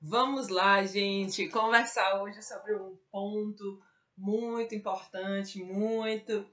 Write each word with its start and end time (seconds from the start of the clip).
Vamos 0.00 0.46
lá, 0.46 0.84
gente, 0.84 1.48
conversar 1.48 2.22
hoje 2.22 2.40
sobre 2.40 2.72
um 2.72 2.96
ponto 3.10 3.82
muito 4.16 4.72
importante, 4.72 5.60
muito 5.60 6.48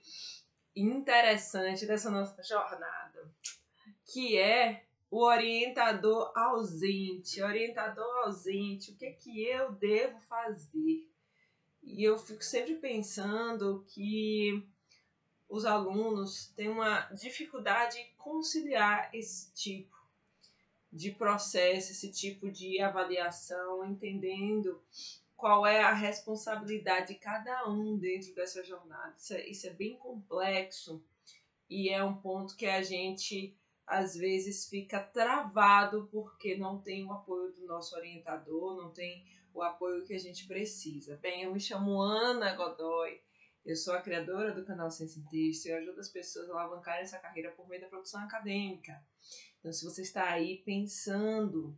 interessante 0.76 1.86
dessa 1.86 2.10
nossa 2.10 2.42
jornada, 2.42 3.32
que 4.04 4.36
é 4.36 4.84
o 5.12 5.24
orientador 5.24 6.32
ausente. 6.36 7.40
Orientador 7.40 8.26
ausente, 8.26 8.90
o 8.90 8.98
que 8.98 9.12
que 9.12 9.48
eu 9.48 9.74
devo 9.74 10.20
fazer? 10.22 11.08
E 11.84 12.04
eu 12.04 12.18
fico 12.18 12.44
sempre 12.44 12.74
pensando 12.74 13.86
que 13.90 14.68
os 15.48 15.66
alunos 15.66 16.48
têm 16.56 16.70
uma 16.70 17.02
dificuldade 17.12 18.00
em 18.00 18.12
conciliar 18.18 19.14
esse 19.14 19.54
tipo 19.54 19.95
de 20.96 21.12
processo, 21.12 21.92
esse 21.92 22.10
tipo 22.10 22.50
de 22.50 22.80
avaliação, 22.80 23.84
entendendo 23.86 24.82
qual 25.36 25.68
é 25.68 25.82
a 25.82 25.94
responsabilidade 25.94 27.14
de 27.14 27.20
cada 27.20 27.68
um 27.70 27.98
dentro 27.98 28.34
dessa 28.34 28.64
jornada. 28.64 29.14
Isso 29.18 29.34
é, 29.34 29.50
isso 29.50 29.68
é 29.68 29.72
bem 29.72 29.98
complexo 29.98 31.04
e 31.70 31.90
é 31.90 32.02
um 32.02 32.16
ponto 32.16 32.56
que 32.56 32.66
a 32.66 32.82
gente 32.82 33.54
às 33.86 34.16
vezes 34.16 34.70
fica 34.70 35.00
travado 35.02 36.08
porque 36.12 36.58
não 36.58 36.80
tem 36.82 37.06
o 37.06 37.12
apoio 37.12 37.52
do 37.52 37.68
nosso 37.68 37.94
orientador, 37.96 38.82
não 38.82 38.92
tem 38.92 39.26
o 39.54 39.62
apoio 39.62 40.06
que 40.06 40.14
a 40.14 40.20
gente 40.20 40.48
precisa. 40.48 41.18
Bem, 41.18 41.44
eu 41.44 41.54
me 41.54 41.60
chamo 41.60 42.02
Ana 42.02 42.56
Godoy, 42.56 43.22
eu 43.66 43.76
sou 43.76 43.94
a 43.94 44.02
criadora 44.02 44.54
do 44.54 44.66
canal 44.66 44.90
Ciência 44.90 45.22
Texto 45.30 45.66
e 45.66 45.74
ajudo 45.74 46.00
as 46.00 46.10
pessoas 46.10 46.50
a 46.50 46.54
alavancarem 46.54 47.04
essa 47.04 47.20
carreira 47.20 47.52
por 47.52 47.68
meio 47.68 47.82
da 47.82 47.88
produção 47.90 48.22
acadêmica. 48.22 49.04
Então, 49.66 49.74
se 49.74 49.84
você 49.84 50.04
está 50.04 50.30
aí 50.30 50.58
pensando 50.58 51.76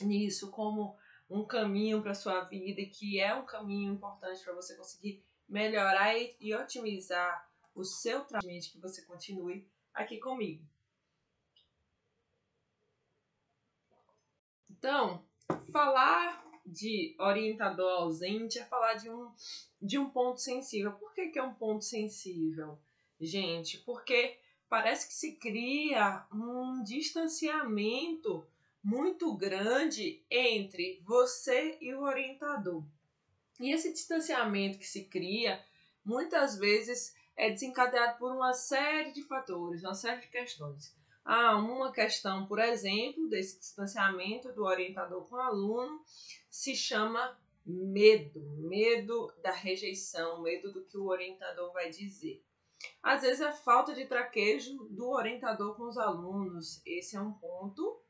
nisso 0.00 0.50
como 0.50 0.96
um 1.28 1.44
caminho 1.44 2.00
para 2.00 2.14
sua 2.14 2.44
vida 2.44 2.80
e 2.80 2.88
que 2.88 3.20
é 3.20 3.34
um 3.34 3.44
caminho 3.44 3.92
importante 3.92 4.42
para 4.42 4.54
você 4.54 4.74
conseguir 4.74 5.22
melhorar 5.46 6.16
e, 6.16 6.34
e 6.40 6.54
otimizar 6.54 7.46
o 7.74 7.84
seu 7.84 8.24
tratamento, 8.24 8.70
que 8.72 8.80
você 8.80 9.02
continue 9.02 9.68
aqui 9.92 10.18
comigo. 10.18 10.66
Então, 14.70 15.22
falar 15.70 16.42
de 16.64 17.14
orientador 17.18 18.00
ausente 18.00 18.58
é 18.58 18.64
falar 18.64 18.94
de 18.94 19.10
um, 19.10 19.30
de 19.78 19.98
um 19.98 20.08
ponto 20.08 20.40
sensível. 20.40 20.92
Por 20.92 21.12
que, 21.12 21.28
que 21.28 21.38
é 21.38 21.42
um 21.42 21.52
ponto 21.52 21.84
sensível, 21.84 22.80
gente? 23.20 23.76
Porque 23.80 24.42
parece 24.74 25.06
que 25.06 25.14
se 25.14 25.36
cria 25.36 26.26
um 26.32 26.82
distanciamento 26.82 28.44
muito 28.82 29.32
grande 29.36 30.20
entre 30.28 31.00
você 31.04 31.78
e 31.80 31.94
o 31.94 32.02
orientador. 32.02 32.82
E 33.60 33.70
esse 33.70 33.92
distanciamento 33.92 34.80
que 34.80 34.84
se 34.84 35.04
cria, 35.04 35.64
muitas 36.04 36.58
vezes 36.58 37.14
é 37.36 37.50
desencadeado 37.50 38.18
por 38.18 38.32
uma 38.32 38.52
série 38.52 39.12
de 39.12 39.22
fatores, 39.22 39.84
uma 39.84 39.94
série 39.94 40.22
de 40.22 40.26
questões. 40.26 40.92
Há 41.24 41.56
uma 41.56 41.92
questão, 41.92 42.44
por 42.44 42.58
exemplo, 42.58 43.28
desse 43.28 43.60
distanciamento 43.60 44.52
do 44.52 44.64
orientador 44.64 45.24
com 45.28 45.36
o 45.36 45.40
aluno, 45.40 46.04
se 46.50 46.74
chama 46.74 47.38
medo, 47.64 48.40
medo 48.58 49.32
da 49.40 49.52
rejeição, 49.52 50.42
medo 50.42 50.72
do 50.72 50.84
que 50.84 50.98
o 50.98 51.06
orientador 51.06 51.72
vai 51.72 51.90
dizer. 51.90 52.42
Às 53.02 53.22
vezes 53.22 53.40
é 53.40 53.52
falta 53.52 53.94
de 53.94 54.06
traquejo 54.06 54.84
do 54.90 55.10
orientador 55.10 55.76
com 55.76 55.84
os 55.84 55.98
alunos, 55.98 56.82
esse 56.86 57.16
é 57.16 57.20
um 57.20 57.32
ponto 57.32 58.00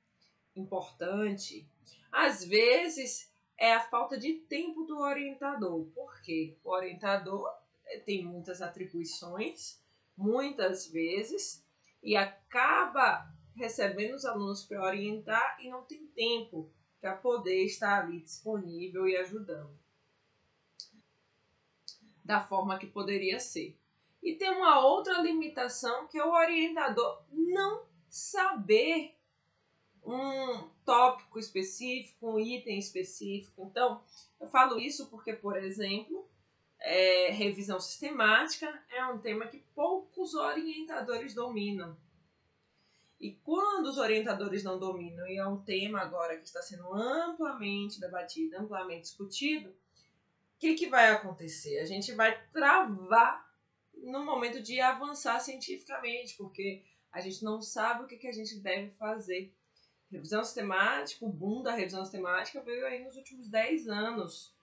importante. 0.57 1.69
Às 2.11 2.45
vezes 2.45 3.33
é 3.59 3.73
a 3.73 3.81
falta 3.81 4.19
de 4.19 4.35
tempo 4.35 4.85
do 4.85 4.99
orientador, 4.99 5.87
porque 5.95 6.57
o 6.65 6.71
orientador 6.71 7.49
eh, 7.87 7.99
tem 8.01 8.25
muitas 8.25 8.61
atribuições, 8.61 9.81
muitas 10.17 10.87
vezes, 10.87 11.65
e 12.03 12.17
acaba 12.17 13.33
recebendo 13.57 14.15
os 14.15 14.25
alunos 14.25 14.65
para 14.65 14.83
orientar 14.83 15.59
e 15.61 15.69
não 15.69 15.85
tem 15.85 16.07
tempo 16.09 16.71
para 17.01 17.17
poder 17.17 17.65
estar 17.65 18.03
ali 18.03 18.21
disponível 18.21 19.07
e 19.07 19.17
ajudando 19.17 19.85
da 22.25 22.43
forma 22.43 22.79
que 22.79 22.87
poderia 22.87 23.39
ser. 23.39 23.79
E 24.25 24.35
tem 24.35 24.51
uma 24.51 24.81
outra 24.81 25.21
limitação 25.21 26.09
que 26.09 26.19
é 26.19 26.25
o 26.25 26.33
orientador 26.33 27.23
não 27.31 27.85
saber 28.09 29.15
um 30.03 30.69
tópico 30.83 31.39
específico, 31.39 32.33
um 32.33 32.39
item 32.39 32.79
específico. 32.79 33.69
Então, 33.71 34.03
eu 34.41 34.49
falo 34.49 34.81
isso 34.81 35.11
porque, 35.11 35.35
por 35.35 35.59
exemplo, 35.59 36.27
é, 36.81 37.31
revisão 37.33 37.79
sistemática 37.79 38.83
é 38.91 39.05
um 39.07 39.19
tema 39.19 39.47
que 39.47 39.63
poucos 39.75 40.35
orientadores 40.35 41.35
dominam. 41.35 41.95
E 43.21 43.33
quando 43.45 43.87
os 43.87 43.99
orientadores 43.99 44.65
não 44.65 44.79
dominam, 44.79 45.27
e 45.27 45.37
é 45.37 45.47
um 45.47 45.63
tema 45.63 46.01
agora 46.01 46.37
que 46.39 46.47
está 46.47 46.63
sendo 46.63 46.93
amplamente 46.95 48.01
debatido, 48.01 48.57
amplamente 48.57 49.03
discutido, 49.03 49.69
o 49.69 50.59
que, 50.59 50.75
que 50.75 50.89
vai 50.89 51.11
acontecer? 51.11 51.79
A 51.81 51.85
gente 51.85 52.13
vai 52.13 52.43
travar 52.53 53.44
no 54.05 54.25
momento 54.25 54.63
de 54.63 54.81
avançar 54.81 55.41
cientificamente, 55.41 56.37
porque 56.37 56.83
a 57.13 57.21
gente 57.21 57.45
não 57.45 57.63
sabe 57.63 58.05
o 58.05 58.07
que, 58.07 58.17
que 58.17 58.27
a 58.27 58.33
gente 58.33 58.59
deve 58.59 58.91
fazer. 58.93 59.53
Revisão 60.11 60.45
sistemática, 60.45 61.25
o 61.25 61.33
boom 61.33 61.63
da 61.63 61.75
revisão 61.75 62.05
sistemática 62.05 62.61
veio 62.61 62.87
aí 62.87 63.03
nos 63.03 63.17
últimos 63.17 63.49
10 63.49 63.89
anos 63.89 64.55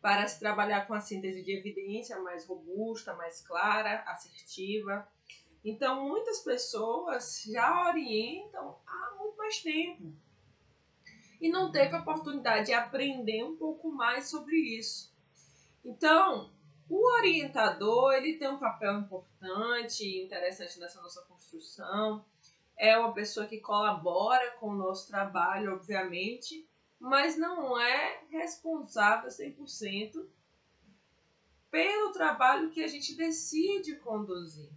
para 0.00 0.26
se 0.26 0.38
trabalhar 0.38 0.86
com 0.86 0.94
a 0.94 1.00
síntese 1.00 1.42
de 1.42 1.52
evidência 1.52 2.18
mais 2.20 2.46
robusta, 2.46 3.14
mais 3.14 3.40
clara, 3.40 4.02
assertiva. 4.06 5.06
Então, 5.64 6.08
muitas 6.08 6.40
pessoas 6.40 7.42
já 7.46 7.88
orientam 7.88 8.78
há 8.86 9.16
muito 9.18 9.36
mais 9.36 9.62
tempo 9.62 10.12
e 11.40 11.48
não 11.50 11.70
teve 11.70 11.94
a 11.94 12.00
oportunidade 12.00 12.66
de 12.66 12.72
aprender 12.72 13.42
um 13.44 13.56
pouco 13.56 13.90
mais 13.90 14.28
sobre 14.28 14.56
isso. 14.56 15.14
Então, 15.84 16.52
o 16.90 17.06
orientador 17.18 18.14
ele 18.14 18.36
tem 18.36 18.48
um 18.48 18.58
papel 18.58 18.98
importante 18.98 20.04
e 20.04 20.24
interessante 20.24 20.80
nessa 20.80 21.00
nossa 21.00 21.22
construção. 21.22 22.24
É 22.76 22.98
uma 22.98 23.14
pessoa 23.14 23.46
que 23.46 23.60
colabora 23.60 24.50
com 24.58 24.70
o 24.70 24.76
nosso 24.76 25.06
trabalho, 25.06 25.74
obviamente, 25.74 26.68
mas 26.98 27.38
não 27.38 27.80
é 27.80 28.24
responsável 28.28 29.30
100% 29.30 30.26
pelo 31.70 32.10
trabalho 32.10 32.70
que 32.70 32.82
a 32.82 32.88
gente 32.88 33.14
decide 33.14 33.94
conduzir, 33.96 34.68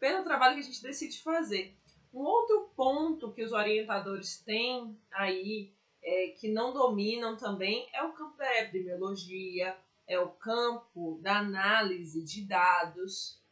pelo 0.00 0.24
trabalho 0.24 0.54
que 0.54 0.60
a 0.60 0.64
gente 0.64 0.82
decide 0.82 1.22
fazer. 1.22 1.76
Um 2.14 2.20
outro 2.20 2.70
ponto 2.74 3.30
que 3.30 3.42
os 3.42 3.52
orientadores 3.52 4.38
têm 4.38 4.98
aí, 5.12 5.70
é, 6.02 6.28
que 6.28 6.48
não 6.48 6.72
dominam 6.72 7.36
também, 7.36 7.90
é 7.92 8.02
o 8.02 8.14
campo 8.14 8.38
da 8.38 8.60
epidemiologia, 8.60 9.76
é 10.06 10.18
o 10.18 10.30
campo 10.30 11.18
da 11.22 11.38
análise 11.38 12.22
de 12.22 12.46
dados. 12.46 13.42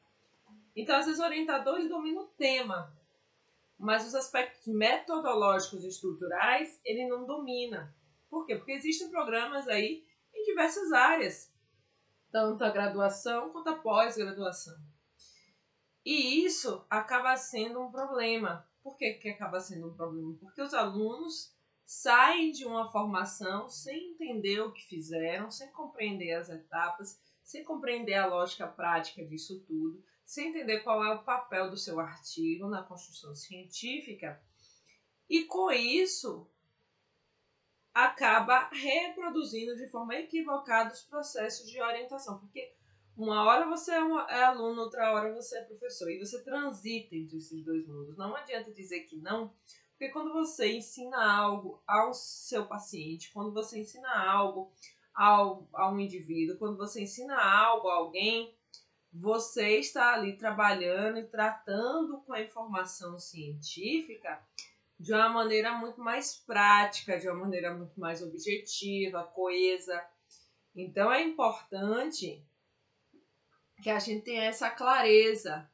Então, 0.75 0.97
às 0.97 1.07
vezes, 1.07 1.21
orientadores 1.21 1.89
dominam 1.89 2.25
o 2.25 2.29
tema, 2.29 2.97
mas 3.79 4.07
os 4.07 4.15
aspectos 4.15 4.67
metodológicos 4.67 5.85
e 5.85 5.89
estruturais 5.89 6.81
ele 6.85 7.07
não 7.09 7.27
domina. 7.27 7.95
Por 8.31 8.47
quê? 8.47 8.57
Porque 8.57 8.73
existem 8.73 9.11
programas 9.11 9.69
aí 9.69 10.05
em 10.35 10.45
diversas 10.45 10.93
áreas, 10.93 11.53
tanto 12.31 12.65
a 12.65 12.71
graduação 12.71 13.51
quanto 13.51 13.69
a 13.69 13.77
pós-graduação. 13.77 14.79
E 16.05 16.45
isso 16.45 16.85
acaba 16.89 17.37
sendo 17.37 17.81
um 17.81 17.91
problema. 17.91 18.67
Por 18.83 18.97
que, 18.97 19.13
que 19.15 19.29
acaba 19.29 19.61
sendo 19.61 19.89
um 19.89 19.95
problema? 19.95 20.35
Porque 20.41 20.61
os 20.61 20.75
alunos 20.75 21.52
saem 21.93 22.53
de 22.53 22.65
uma 22.65 22.91
formação 22.91 23.69
sem 23.69 24.13
entender 24.13 24.61
o 24.61 24.73
que 24.73 24.83
fizeram, 24.83 25.51
sem 25.51 25.71
compreender 25.73 26.33
as 26.33 26.49
etapas, 26.49 27.21
sem 27.45 27.63
compreender 27.63 28.15
a 28.15 28.25
lógica 28.25 28.67
prática 28.67 29.23
disso 29.23 29.61
tudo, 29.67 30.03
sem 30.25 30.49
entender 30.49 30.81
qual 30.81 31.05
é 31.05 31.15
o 31.15 31.23
papel 31.23 31.69
do 31.69 31.77
seu 31.77 32.01
artigo 32.01 32.67
na 32.67 32.83
construção 32.83 33.35
científica, 33.35 34.43
e 35.29 35.45
com 35.45 35.71
isso 35.71 36.51
acaba 37.93 38.71
reproduzindo 38.71 39.77
de 39.77 39.87
forma 39.89 40.15
equivocada 40.15 40.95
os 40.95 41.03
processos 41.03 41.71
de 41.71 41.79
orientação, 41.79 42.39
porque 42.39 42.75
uma 43.15 43.45
hora 43.45 43.69
você 43.69 43.93
é, 43.93 44.03
uma, 44.03 44.23
é 44.31 44.43
aluno, 44.43 44.81
outra 44.81 45.13
hora 45.13 45.35
você 45.35 45.59
é 45.59 45.65
professor, 45.65 46.11
e 46.11 46.19
você 46.19 46.43
transita 46.43 47.15
entre 47.15 47.37
esses 47.37 47.63
dois 47.63 47.87
mundos. 47.87 48.17
Não 48.17 48.35
adianta 48.35 48.73
dizer 48.73 49.01
que 49.01 49.17
não, 49.19 49.55
porque 50.03 50.13
quando 50.13 50.33
você 50.33 50.73
ensina 50.73 51.17
algo 51.33 51.81
ao 51.87 52.13
seu 52.13 52.67
paciente, 52.67 53.31
quando 53.33 53.53
você 53.53 53.79
ensina 53.79 54.11
algo 54.13 54.73
ao, 55.15 55.69
a 55.73 55.89
um 55.89 56.01
indivíduo, 56.01 56.59
quando 56.59 56.77
você 56.77 57.03
ensina 57.03 57.41
algo 57.41 57.89
a 57.89 57.95
alguém, 57.95 58.53
você 59.13 59.79
está 59.79 60.15
ali 60.15 60.37
trabalhando 60.37 61.21
e 61.21 61.29
tratando 61.29 62.21
com 62.23 62.33
a 62.33 62.43
informação 62.43 63.17
científica 63.17 64.45
de 64.99 65.15
uma 65.15 65.29
maneira 65.29 65.71
muito 65.79 66.01
mais 66.01 66.35
prática, 66.35 67.17
de 67.17 67.29
uma 67.29 67.39
maneira 67.39 67.73
muito 67.73 68.01
mais 68.01 68.21
objetiva, 68.25 69.23
coesa. 69.23 70.05
Então 70.75 71.13
é 71.13 71.23
importante 71.23 72.45
que 73.81 73.89
a 73.89 74.01
gente 74.01 74.25
tenha 74.25 74.47
essa 74.47 74.69
clareza 74.69 75.71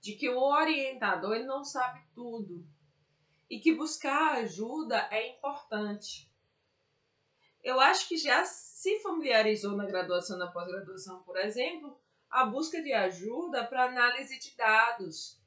de 0.00 0.14
que 0.14 0.28
o 0.28 0.40
orientador 0.40 1.36
ele 1.36 1.44
não 1.44 1.62
sabe 1.62 2.00
tudo 2.12 2.73
e 3.54 3.60
que 3.60 3.72
buscar 3.72 4.38
ajuda 4.38 5.06
é 5.12 5.28
importante. 5.28 6.28
Eu 7.62 7.78
acho 7.78 8.08
que 8.08 8.16
já 8.16 8.44
se 8.44 8.98
familiarizou 8.98 9.76
na 9.76 9.86
graduação, 9.86 10.36
na 10.36 10.50
pós-graduação, 10.50 11.22
por 11.22 11.36
exemplo, 11.36 11.96
a 12.28 12.44
busca 12.44 12.82
de 12.82 12.92
ajuda 12.92 13.64
para 13.64 13.84
análise 13.84 14.40
de 14.40 14.56
dados. 14.56 15.40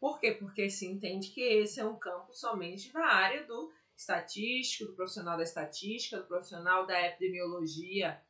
Por 0.00 0.18
quê? 0.18 0.32
Porque 0.32 0.68
se 0.68 0.88
entende 0.88 1.28
que 1.28 1.40
esse 1.40 1.78
é 1.78 1.84
um 1.84 1.96
campo 1.96 2.34
somente 2.34 2.92
da 2.92 3.06
área 3.06 3.46
do 3.46 3.72
estatístico, 3.96 4.90
do 4.90 4.96
profissional 4.96 5.36
da 5.36 5.44
estatística, 5.44 6.18
do 6.18 6.26
profissional 6.26 6.84
da 6.84 7.00
epidemiologia. 7.00 8.20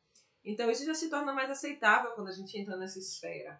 Então 0.45 0.69
isso 0.69 0.85
já 0.85 0.93
se 0.93 1.09
torna 1.09 1.33
mais 1.33 1.49
aceitável 1.49 2.11
quando 2.11 2.27
a 2.27 2.33
gente 2.33 2.55
entra 2.55 2.77
nessa 2.77 2.99
esfera. 2.99 3.59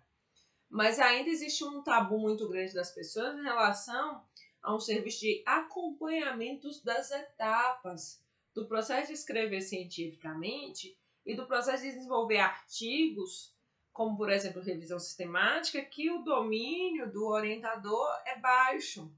Mas 0.69 0.99
ainda 0.99 1.31
existe 1.31 1.63
um 1.63 1.81
tabu 1.81 2.19
muito 2.19 2.47
grande 2.47 2.75
das 2.75 2.91
pessoas 2.91 3.35
em 3.35 3.41
relação 3.41 4.23
a 4.61 4.75
um 4.75 4.79
serviço 4.79 5.21
de 5.21 5.43
acompanhamento 5.45 6.69
das 6.83 7.11
etapas 7.11 8.21
do 8.53 8.65
processo 8.65 9.07
de 9.07 9.13
escrever 9.13 9.61
cientificamente 9.61 10.97
e 11.25 11.35
do 11.35 11.45
processo 11.45 11.83
de 11.83 11.91
desenvolver 11.91 12.37
artigos, 12.37 13.55
como 13.91 14.17
por 14.17 14.29
exemplo 14.29 14.61
revisão 14.61 14.99
sistemática, 14.99 15.81
que 15.81 16.09
o 16.11 16.23
domínio 16.23 17.11
do 17.11 17.27
orientador 17.27 18.07
é 18.25 18.37
baixo. 18.39 19.11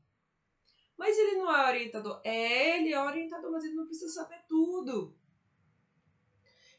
Mas 0.98 1.18
ele 1.18 1.38
não 1.38 1.54
é 1.54 1.68
orientador. 1.68 2.22
É, 2.24 2.78
ele 2.78 2.94
é 2.94 3.02
orientador, 3.02 3.52
mas 3.52 3.64
ele 3.64 3.74
não 3.74 3.86
precisa 3.86 4.14
saber 4.14 4.42
tudo. 4.48 5.16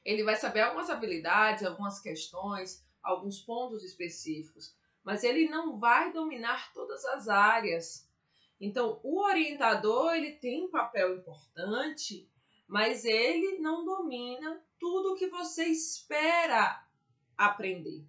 Ele 0.05 0.23
vai 0.23 0.37
saber 0.37 0.61
algumas 0.61 0.91
habilidades, 0.91 1.65
algumas 1.65 1.99
questões, 1.99 2.85
alguns 3.03 3.41
pontos 3.41 3.83
específicos, 3.83 4.77
mas 5.03 5.25
ele 5.25 5.49
não 5.49 5.79
vai 5.79 6.13
dominar 6.13 6.73
todas 6.73 7.05
as 7.07 7.29
áreas. 7.29 8.09
Então, 8.65 9.01
o 9.03 9.21
orientador 9.21 10.15
ele 10.15 10.33
tem 10.33 10.65
um 10.65 10.71
papel 10.71 11.17
importante 11.17 12.29
mas 12.67 13.05
ele 13.05 13.59
não 13.59 13.85
domina 13.85 14.63
tudo 14.79 15.13
o 15.13 15.17
que 15.17 15.29
você 15.29 15.65
espera 15.67 16.85
aprender. 17.37 18.05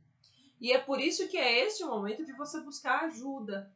E 0.59 0.71
é 0.71 0.79
por 0.79 0.99
isso 0.99 1.27
que 1.27 1.37
é 1.37 1.65
este 1.65 1.83
o 1.83 1.89
momento 1.89 2.25
de 2.25 2.33
você 2.33 2.61
buscar 2.61 3.05
ajuda. 3.05 3.71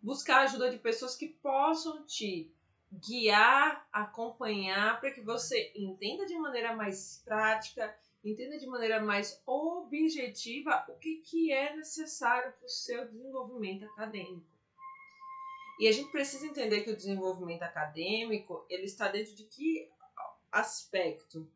Buscar 0.00 0.42
ajuda 0.42 0.70
de 0.70 0.78
pessoas 0.78 1.16
que 1.16 1.28
possam 1.28 2.06
te 2.06 2.54
guiar, 2.90 3.86
acompanhar, 3.92 5.00
para 5.00 5.10
que 5.10 5.20
você 5.20 5.72
entenda 5.74 6.24
de 6.24 6.38
maneira 6.38 6.74
mais 6.74 7.20
prática, 7.24 7.94
entenda 8.24 8.56
de 8.56 8.66
maneira 8.66 9.00
mais 9.00 9.42
objetiva 9.44 10.86
o 10.88 10.94
que, 10.94 11.16
que 11.16 11.52
é 11.52 11.76
necessário 11.76 12.52
para 12.52 12.64
o 12.64 12.70
seu 12.70 13.06
desenvolvimento 13.08 13.84
acadêmico. 13.84 14.57
E 15.78 15.86
a 15.86 15.92
gente 15.92 16.10
precisa 16.10 16.46
entender 16.46 16.82
que 16.82 16.90
o 16.90 16.96
desenvolvimento 16.96 17.62
acadêmico 17.62 18.66
ele 18.68 18.84
está 18.84 19.08
dentro 19.08 19.34
de 19.34 19.44
que 19.44 19.88
aspecto? 20.50 21.48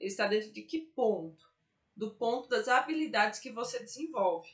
Ele 0.00 0.08
está 0.08 0.26
dentro 0.26 0.50
de 0.50 0.62
que 0.62 0.80
ponto? 0.80 1.46
Do 1.94 2.14
ponto 2.14 2.48
das 2.48 2.68
habilidades 2.68 3.38
que 3.38 3.50
você 3.50 3.78
desenvolve. 3.78 4.50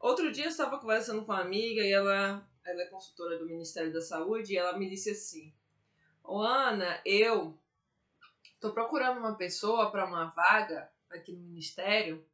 Outro 0.00 0.30
dia 0.32 0.44
eu 0.44 0.50
estava 0.50 0.78
conversando 0.78 1.24
com 1.24 1.32
uma 1.32 1.40
amiga 1.40 1.82
e 1.82 1.92
ela, 1.92 2.46
ela 2.64 2.82
é 2.82 2.86
consultora 2.86 3.38
do 3.38 3.46
Ministério 3.46 3.92
da 3.92 4.00
Saúde 4.00 4.52
e 4.52 4.56
ela 4.56 4.76
me 4.76 4.88
disse 4.88 5.10
assim: 5.10 5.54
Ô 6.22 6.40
Ana, 6.40 7.00
eu 7.04 7.58
estou 8.54 8.72
procurando 8.72 9.18
uma 9.18 9.36
pessoa 9.36 9.90
para 9.90 10.06
uma 10.06 10.26
vaga 10.26 10.90
aqui 11.08 11.32
no 11.32 11.40
Ministério 11.40 12.26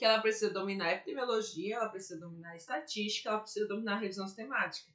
que 0.00 0.04
ela 0.06 0.18
precisa 0.18 0.50
dominar 0.50 0.92
epidemiologia, 0.92 1.76
ela 1.76 1.90
precisa 1.90 2.18
dominar 2.18 2.56
estatística, 2.56 3.28
ela 3.28 3.40
precisa 3.40 3.68
dominar 3.68 3.98
revisão 3.98 4.26
sistemática. 4.26 4.90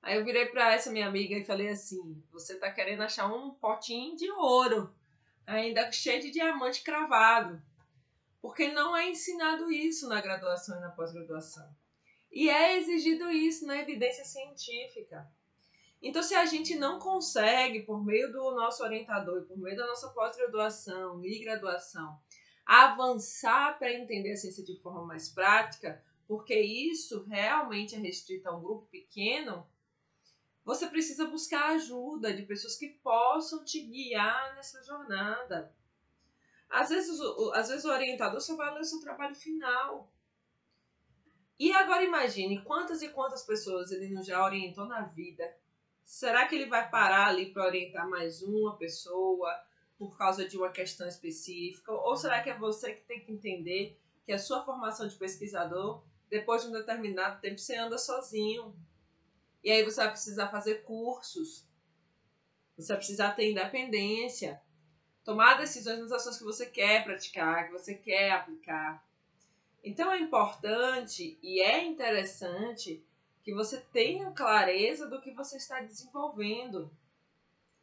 Aí 0.00 0.16
eu 0.16 0.24
virei 0.24 0.46
para 0.46 0.72
essa 0.72 0.90
minha 0.90 1.06
amiga 1.06 1.36
e 1.36 1.44
falei 1.44 1.68
assim: 1.68 2.24
você 2.32 2.56
tá 2.56 2.72
querendo 2.72 3.02
achar 3.02 3.26
um 3.26 3.50
potinho 3.50 4.16
de 4.16 4.30
ouro, 4.30 4.90
ainda 5.46 5.92
cheio 5.92 6.22
de 6.22 6.30
diamante 6.30 6.82
cravado. 6.82 7.62
Porque 8.40 8.72
não 8.72 8.96
é 8.96 9.10
ensinado 9.10 9.70
isso 9.70 10.08
na 10.08 10.18
graduação 10.22 10.78
e 10.78 10.80
na 10.80 10.88
pós-graduação. 10.88 11.68
E 12.32 12.48
é 12.48 12.78
exigido 12.78 13.30
isso 13.30 13.66
na 13.66 13.76
evidência 13.76 14.24
científica. 14.24 15.30
Então, 16.00 16.22
se 16.22 16.34
a 16.34 16.46
gente 16.46 16.74
não 16.74 16.98
consegue, 16.98 17.82
por 17.82 18.02
meio 18.02 18.32
do 18.32 18.50
nosso 18.52 18.82
orientador 18.82 19.42
e 19.42 19.44
por 19.44 19.58
meio 19.58 19.76
da 19.76 19.86
nossa 19.86 20.08
pós-graduação 20.08 21.22
e 21.22 21.38
graduação, 21.38 22.18
avançar 22.64 23.78
para 23.78 23.92
entender 23.92 24.32
a 24.32 24.36
ciência 24.36 24.64
de 24.64 24.76
forma 24.80 25.04
mais 25.04 25.28
prática, 25.28 26.02
porque 26.26 26.58
isso 26.58 27.24
realmente 27.24 27.94
é 27.94 27.98
restrito 27.98 28.48
a 28.48 28.56
um 28.56 28.62
grupo 28.62 28.86
pequeno, 28.86 29.66
você 30.64 30.86
precisa 30.86 31.26
buscar 31.26 31.70
ajuda 31.70 32.32
de 32.32 32.44
pessoas 32.44 32.76
que 32.76 32.88
possam 32.88 33.64
te 33.64 33.80
guiar 33.80 34.54
nessa 34.54 34.82
jornada. 34.84 35.74
Às 36.70 36.88
vezes, 36.88 37.20
às 37.52 37.68
vezes 37.68 37.84
o 37.84 37.90
orientador 37.90 38.40
só 38.40 38.56
vai 38.56 38.72
ler 38.72 38.80
o 38.80 38.84
seu 38.84 39.00
trabalho 39.00 39.34
final. 39.34 40.10
E 41.58 41.72
agora 41.72 42.04
imagine 42.04 42.62
quantas 42.64 43.02
e 43.02 43.08
quantas 43.08 43.44
pessoas 43.44 43.90
ele 43.90 44.08
não 44.08 44.22
já 44.22 44.42
orientou 44.42 44.86
na 44.86 45.02
vida. 45.02 45.56
Será 46.04 46.46
que 46.46 46.54
ele 46.54 46.66
vai 46.66 46.88
parar 46.88 47.28
ali 47.28 47.52
para 47.52 47.66
orientar 47.66 48.08
mais 48.08 48.42
uma 48.42 48.76
pessoa 48.76 49.52
por 50.02 50.18
causa 50.18 50.48
de 50.48 50.56
uma 50.56 50.68
questão 50.68 51.06
específica? 51.06 51.92
Ou 51.92 52.16
será 52.16 52.42
que 52.42 52.50
é 52.50 52.58
você 52.58 52.92
que 52.92 53.02
tem 53.02 53.20
que 53.20 53.30
entender 53.30 53.96
que 54.26 54.32
a 54.32 54.38
sua 54.38 54.64
formação 54.64 55.06
de 55.06 55.14
pesquisador, 55.14 56.02
depois 56.28 56.62
de 56.62 56.68
um 56.68 56.72
determinado 56.72 57.40
tempo, 57.40 57.58
você 57.58 57.76
anda 57.76 57.96
sozinho? 57.96 58.74
E 59.62 59.70
aí 59.70 59.84
você 59.84 60.00
vai 60.00 60.10
precisar 60.10 60.48
fazer 60.48 60.82
cursos. 60.82 61.64
Você 62.76 62.88
vai 62.88 62.96
precisar 62.96 63.30
ter 63.36 63.48
independência. 63.48 64.60
Tomar 65.22 65.58
decisões 65.58 66.00
nas 66.00 66.10
ações 66.10 66.36
que 66.36 66.42
você 66.42 66.66
quer 66.66 67.04
praticar, 67.04 67.66
que 67.66 67.72
você 67.72 67.94
quer 67.94 68.32
aplicar. 68.32 69.06
Então 69.84 70.10
é 70.10 70.18
importante 70.18 71.38
e 71.40 71.60
é 71.60 71.84
interessante 71.84 73.06
que 73.44 73.54
você 73.54 73.78
tenha 73.92 74.32
clareza 74.32 75.06
do 75.06 75.20
que 75.20 75.30
você 75.30 75.58
está 75.58 75.80
desenvolvendo. 75.80 76.90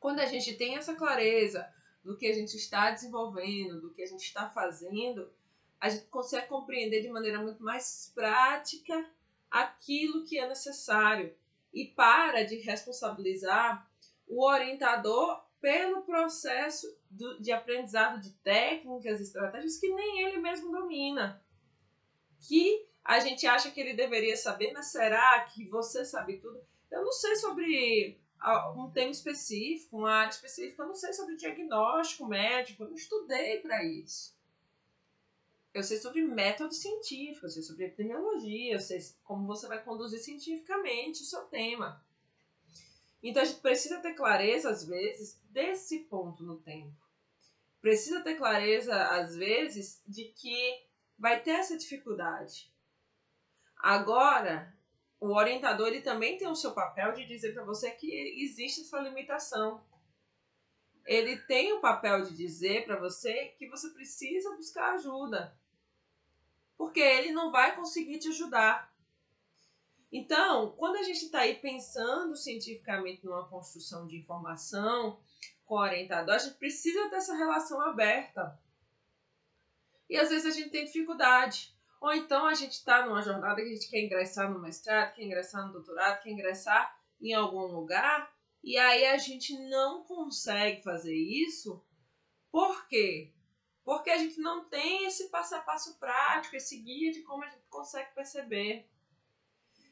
Quando 0.01 0.19
a 0.19 0.25
gente 0.25 0.56
tem 0.56 0.75
essa 0.75 0.95
clareza 0.95 1.74
do 2.04 2.18
que 2.18 2.28
a 2.28 2.34
gente 2.34 2.56
está 2.56 2.92
desenvolvendo, 2.92 3.82
do 3.82 3.94
que 3.94 4.02
a 4.02 4.08
gente 4.08 4.24
está 4.24 4.50
fazendo, 4.50 5.30
a 5.80 5.90
gente 5.90 6.06
consegue 6.06 6.48
compreender 6.48 7.02
de 7.02 7.10
maneira 7.10 7.42
muito 7.42 7.64
mais 7.64 8.12
prática 8.14 9.10
aquilo 9.50 10.26
que 10.26 10.38
é 10.38 10.48
necessário 10.48 11.34
e 11.74 11.86
para 11.86 12.44
de 12.44 12.56
responsabilizar 12.58 13.90
o 14.28 14.46
orientador 14.46 15.44
pelo 15.62 16.04
processo 16.04 16.98
do, 17.10 17.40
de 17.42 17.52
aprendizado 17.52 18.22
de 18.22 18.32
técnicas, 18.32 19.20
estratégias 19.20 19.78
que 19.78 19.94
nem 19.94 20.22
ele 20.22 20.38
mesmo 20.38 20.72
domina. 20.72 21.44
Que 22.48 22.88
a 23.04 23.20
gente 23.20 23.46
acha 23.46 23.72
que 23.72 23.80
ele 23.80 23.94
deveria 23.94 24.38
saber, 24.38 24.72
mas 24.72 24.88
será 24.88 25.40
que 25.46 25.68
você 25.68 26.06
sabe 26.06 26.38
tudo? 26.38 26.62
Eu 26.90 27.04
não 27.04 27.12
sei 27.12 27.36
sobre 27.36 28.20
um 28.76 28.90
tema 28.90 29.12
específico, 29.12 29.98
uma 29.98 30.12
área 30.12 30.31
específica, 30.31 30.84
eu 30.84 30.88
não 30.88 30.96
sei 30.96 31.14
sobre 31.14 31.36
diagnóstico 31.36 32.26
médico, 32.26 32.84
eu 32.84 32.90
não 32.90 32.96
estudei 32.96 33.60
para 33.60 33.84
isso. 33.84 34.38
Eu 35.74 35.84
sei 35.84 35.98
sobre 35.98 36.22
método 36.22 36.74
científico, 36.74 37.46
eu 37.46 37.50
sei 37.50 37.62
sobre 37.62 37.86
epidemiologia, 37.86 38.74
eu 38.74 38.80
sei 38.80 39.00
como 39.24 39.46
você 39.46 39.68
vai 39.68 39.84
conduzir 39.84 40.19
cientificamente 40.19 41.22
o 41.22 41.26
seu 41.26 41.42
tema. 41.44 42.04
Então 43.22 43.44
a 43.44 43.46
gente 43.46 43.60
precisa 43.60 44.00
ter 44.00 44.14
clareza, 44.14 44.69
às 44.69 44.86
vezes, 44.86 45.40
desse 45.50 46.00
ponto 46.00 46.44
no 46.44 46.58
tempo. 46.58 46.98
Precisa 47.81 48.22
ter 48.22 48.36
clareza, 48.36 48.96
às 49.08 49.36
vezes, 49.36 50.02
de 50.08 50.26
que 50.26 50.84
vai 51.18 51.42
ter 51.42 51.52
essa 51.52 51.78
dificuldade. 51.78 52.74
Agora, 53.78 54.74
o 55.19 55.35
orientador 55.35 55.88
ele 55.88 56.02
também 56.02 56.38
tem 56.38 56.47
o 56.47 56.56
seu 56.56 56.71
papel 56.73 57.14
de 57.14 57.26
dizer 57.26 57.54
para 57.54 57.64
você 57.64 57.92
que 57.92 58.09
existe 58.42 58.81
essa 58.81 58.99
limitação. 58.99 59.83
Ele 61.06 61.38
tem 61.38 61.73
o 61.73 61.81
papel 61.81 62.23
de 62.23 62.35
dizer 62.35 62.85
para 62.85 62.99
você 62.99 63.54
que 63.57 63.68
você 63.68 63.90
precisa 63.90 64.56
buscar 64.56 64.94
ajuda 64.94 65.57
porque 66.80 67.02
ele 67.02 67.33
não 67.33 67.52
vai 67.52 67.76
conseguir 67.76 68.19
te 68.19 68.30
ajudar. 68.30 68.90
Então, 70.09 70.71
quando 70.78 70.95
a 70.95 71.04
gente 71.04 71.26
está 71.26 71.42
aí 71.42 71.56
pensando 71.56 72.33
cientificamente 72.38 73.26
numa 73.26 73.49
construção 73.49 74.07
de 74.07 74.16
informação 74.16 75.19
com 75.66 75.76
o 75.76 75.80
orientador, 75.80 76.35
a 76.35 76.38
gente 76.38 76.56
precisa 76.56 77.09
dessa 77.09 77.35
relação 77.35 77.81
aberta. 77.81 78.57
E 80.09 80.16
às 80.16 80.30
vezes 80.30 80.45
a 80.45 80.57
gente 80.57 80.69
tem 80.69 80.85
dificuldade. 80.85 81.78
Ou 82.00 82.14
então 82.14 82.48
a 82.48 82.54
gente 82.54 82.74
está 82.74 83.06
numa 83.06 83.22
jornada 83.22 83.62
que 83.62 83.68
a 83.68 83.74
gente 83.74 83.90
quer 83.90 84.00
ingressar 84.00 84.52
no 84.52 84.60
mestrado, 84.60 85.14
quer 85.14 85.24
ingressar 85.24 85.68
no 85.68 85.74
doutorado, 85.74 86.22
quer 86.22 86.30
ingressar 86.30 86.98
em 87.22 87.34
algum 87.34 87.66
lugar 87.66 88.34
e 88.64 88.78
aí 88.78 89.06
a 89.06 89.18
gente 89.18 89.58
não 89.70 90.04
consegue 90.04 90.82
fazer 90.82 91.16
isso. 91.16 91.84
Por 92.52 92.88
quê? 92.88 93.34
Porque 93.84 94.10
a 94.10 94.18
gente 94.18 94.40
não 94.40 94.66
tem 94.66 95.06
esse 95.06 95.30
passo 95.30 95.56
a 95.56 95.60
passo 95.60 95.98
prático, 95.98 96.56
esse 96.56 96.78
guia 96.78 97.12
de 97.12 97.22
como 97.24 97.44
a 97.44 97.50
gente 97.50 97.68
consegue 97.70 98.14
perceber. 98.14 98.88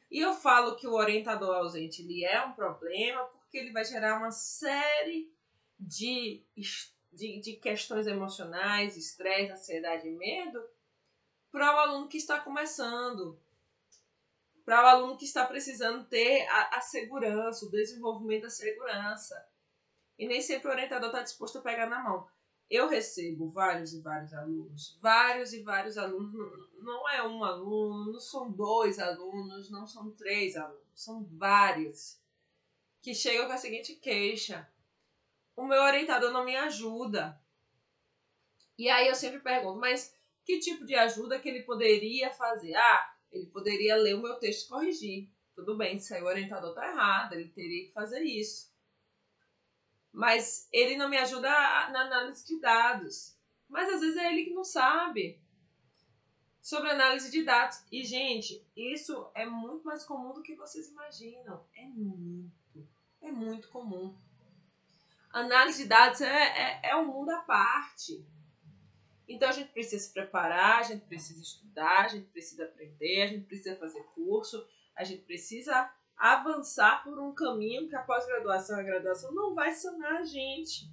E 0.09 0.19
eu 0.19 0.33
falo 0.33 0.77
que 0.77 0.87
o 0.87 0.93
orientador 0.93 1.55
ausente 1.55 2.01
ele 2.01 2.23
é 2.23 2.41
um 2.43 2.53
problema 2.53 3.25
porque 3.25 3.57
ele 3.57 3.73
vai 3.73 3.83
gerar 3.83 4.17
uma 4.17 4.31
série 4.31 5.29
de, 5.77 6.45
de, 7.11 7.41
de 7.41 7.53
questões 7.53 8.07
emocionais, 8.07 8.95
estresse, 8.95 9.51
ansiedade 9.51 10.07
e 10.07 10.11
medo 10.11 10.59
para 11.57 11.75
o 11.75 11.79
aluno 11.79 12.07
que 12.07 12.17
está 12.17 12.39
começando, 12.39 13.41
para 14.63 14.83
o 14.83 14.85
aluno 14.85 15.17
que 15.17 15.25
está 15.25 15.43
precisando 15.43 16.05
ter 16.05 16.47
a, 16.49 16.77
a, 16.77 16.81
segurança, 16.81 17.65
o 17.65 17.71
desenvolvimento 17.71 18.43
da 18.43 18.49
segurança. 18.51 19.43
E 20.19 20.27
nem 20.27 20.39
sempre 20.39 20.67
o 20.67 20.71
orientador 20.71 21.09
está 21.09 21.23
disposto 21.23 21.57
a 21.57 21.61
pegar 21.61 21.87
na 21.87 22.03
mão. 22.03 22.27
Eu 22.69 22.87
recebo 22.87 23.49
vários 23.49 23.91
e 23.93 24.01
vários 24.01 24.35
alunos, 24.35 24.99
vários 25.01 25.51
e 25.51 25.63
vários 25.63 25.97
alunos, 25.97 26.31
não 26.79 27.09
é 27.09 27.23
um 27.25 27.43
aluno, 27.43 28.11
não 28.11 28.19
são 28.19 28.51
dois 28.51 28.99
alunos, 28.99 29.71
não 29.71 29.87
são 29.87 30.11
três 30.11 30.55
alunos, 30.55 30.83
são 30.93 31.23
vários 31.23 32.19
que 33.01 33.15
chegam 33.15 33.47
com 33.47 33.53
a 33.53 33.57
seguinte 33.57 33.95
queixa: 33.95 34.69
o 35.55 35.65
meu 35.65 35.81
orientador 35.81 36.31
não 36.31 36.45
me 36.45 36.55
ajuda. 36.55 37.41
E 38.77 38.89
aí 38.89 39.07
eu 39.07 39.15
sempre 39.15 39.39
pergunto, 39.39 39.79
mas 39.79 40.16
que 40.47 40.59
tipo 40.59 40.85
de 40.85 40.95
ajuda 40.95 41.39
que 41.39 41.49
ele 41.49 41.63
poderia 41.63 42.31
fazer? 42.31 42.73
Ah, 42.73 43.13
ele 43.29 43.47
poderia 43.47 43.97
ler 43.97 44.15
o 44.15 44.21
meu 44.21 44.35
texto 44.35 44.65
e 44.65 44.69
corrigir. 44.69 45.29
Tudo 45.53 45.75
bem, 45.75 45.99
se 45.99 46.17
o 46.21 46.25
orientador 46.25 46.69
está 46.69 46.87
errado, 46.87 47.33
ele 47.33 47.49
teria 47.49 47.85
que 47.85 47.91
fazer 47.91 48.23
isso. 48.23 48.71
Mas 50.13 50.69
ele 50.71 50.95
não 50.95 51.09
me 51.09 51.17
ajuda 51.17 51.49
na 51.49 52.01
análise 52.03 52.47
de 52.47 52.61
dados. 52.61 53.35
Mas 53.67 53.89
às 53.89 53.99
vezes 53.99 54.15
é 54.15 54.31
ele 54.31 54.45
que 54.45 54.53
não 54.53 54.63
sabe 54.63 55.37
sobre 56.61 56.91
análise 56.91 57.29
de 57.29 57.43
dados. 57.43 57.83
E, 57.91 58.05
gente, 58.05 58.65
isso 58.73 59.29
é 59.35 59.45
muito 59.45 59.83
mais 59.83 60.05
comum 60.05 60.33
do 60.33 60.41
que 60.41 60.55
vocês 60.55 60.87
imaginam. 60.87 61.61
É 61.75 61.85
muito, 61.85 62.87
é 63.21 63.31
muito 63.33 63.67
comum. 63.67 64.17
Análise 65.29 65.83
de 65.83 65.89
dados 65.89 66.21
é, 66.21 66.25
é, 66.25 66.91
é 66.91 66.95
um 66.95 67.05
mundo 67.05 67.31
à 67.31 67.41
parte. 67.41 68.25
Então 69.27 69.49
a 69.49 69.51
gente 69.51 69.71
precisa 69.71 70.03
se 70.03 70.13
preparar, 70.13 70.79
a 70.79 70.83
gente 70.83 71.05
precisa 71.05 71.41
estudar, 71.41 72.05
a 72.05 72.07
gente 72.07 72.27
precisa 72.27 72.63
aprender, 72.63 73.23
a 73.23 73.27
gente 73.27 73.45
precisa 73.45 73.75
fazer 73.75 74.01
curso, 74.15 74.65
a 74.95 75.03
gente 75.03 75.23
precisa 75.23 75.91
avançar 76.15 77.03
por 77.03 77.19
um 77.19 77.33
caminho 77.35 77.89
que 77.89 77.95
a 77.95 78.01
pós-graduação 78.01 78.77
e 78.77 78.81
a 78.81 78.83
graduação 78.83 79.33
não 79.33 79.53
vai 79.53 79.71
sanar 79.73 80.17
a 80.17 80.23
gente. 80.23 80.89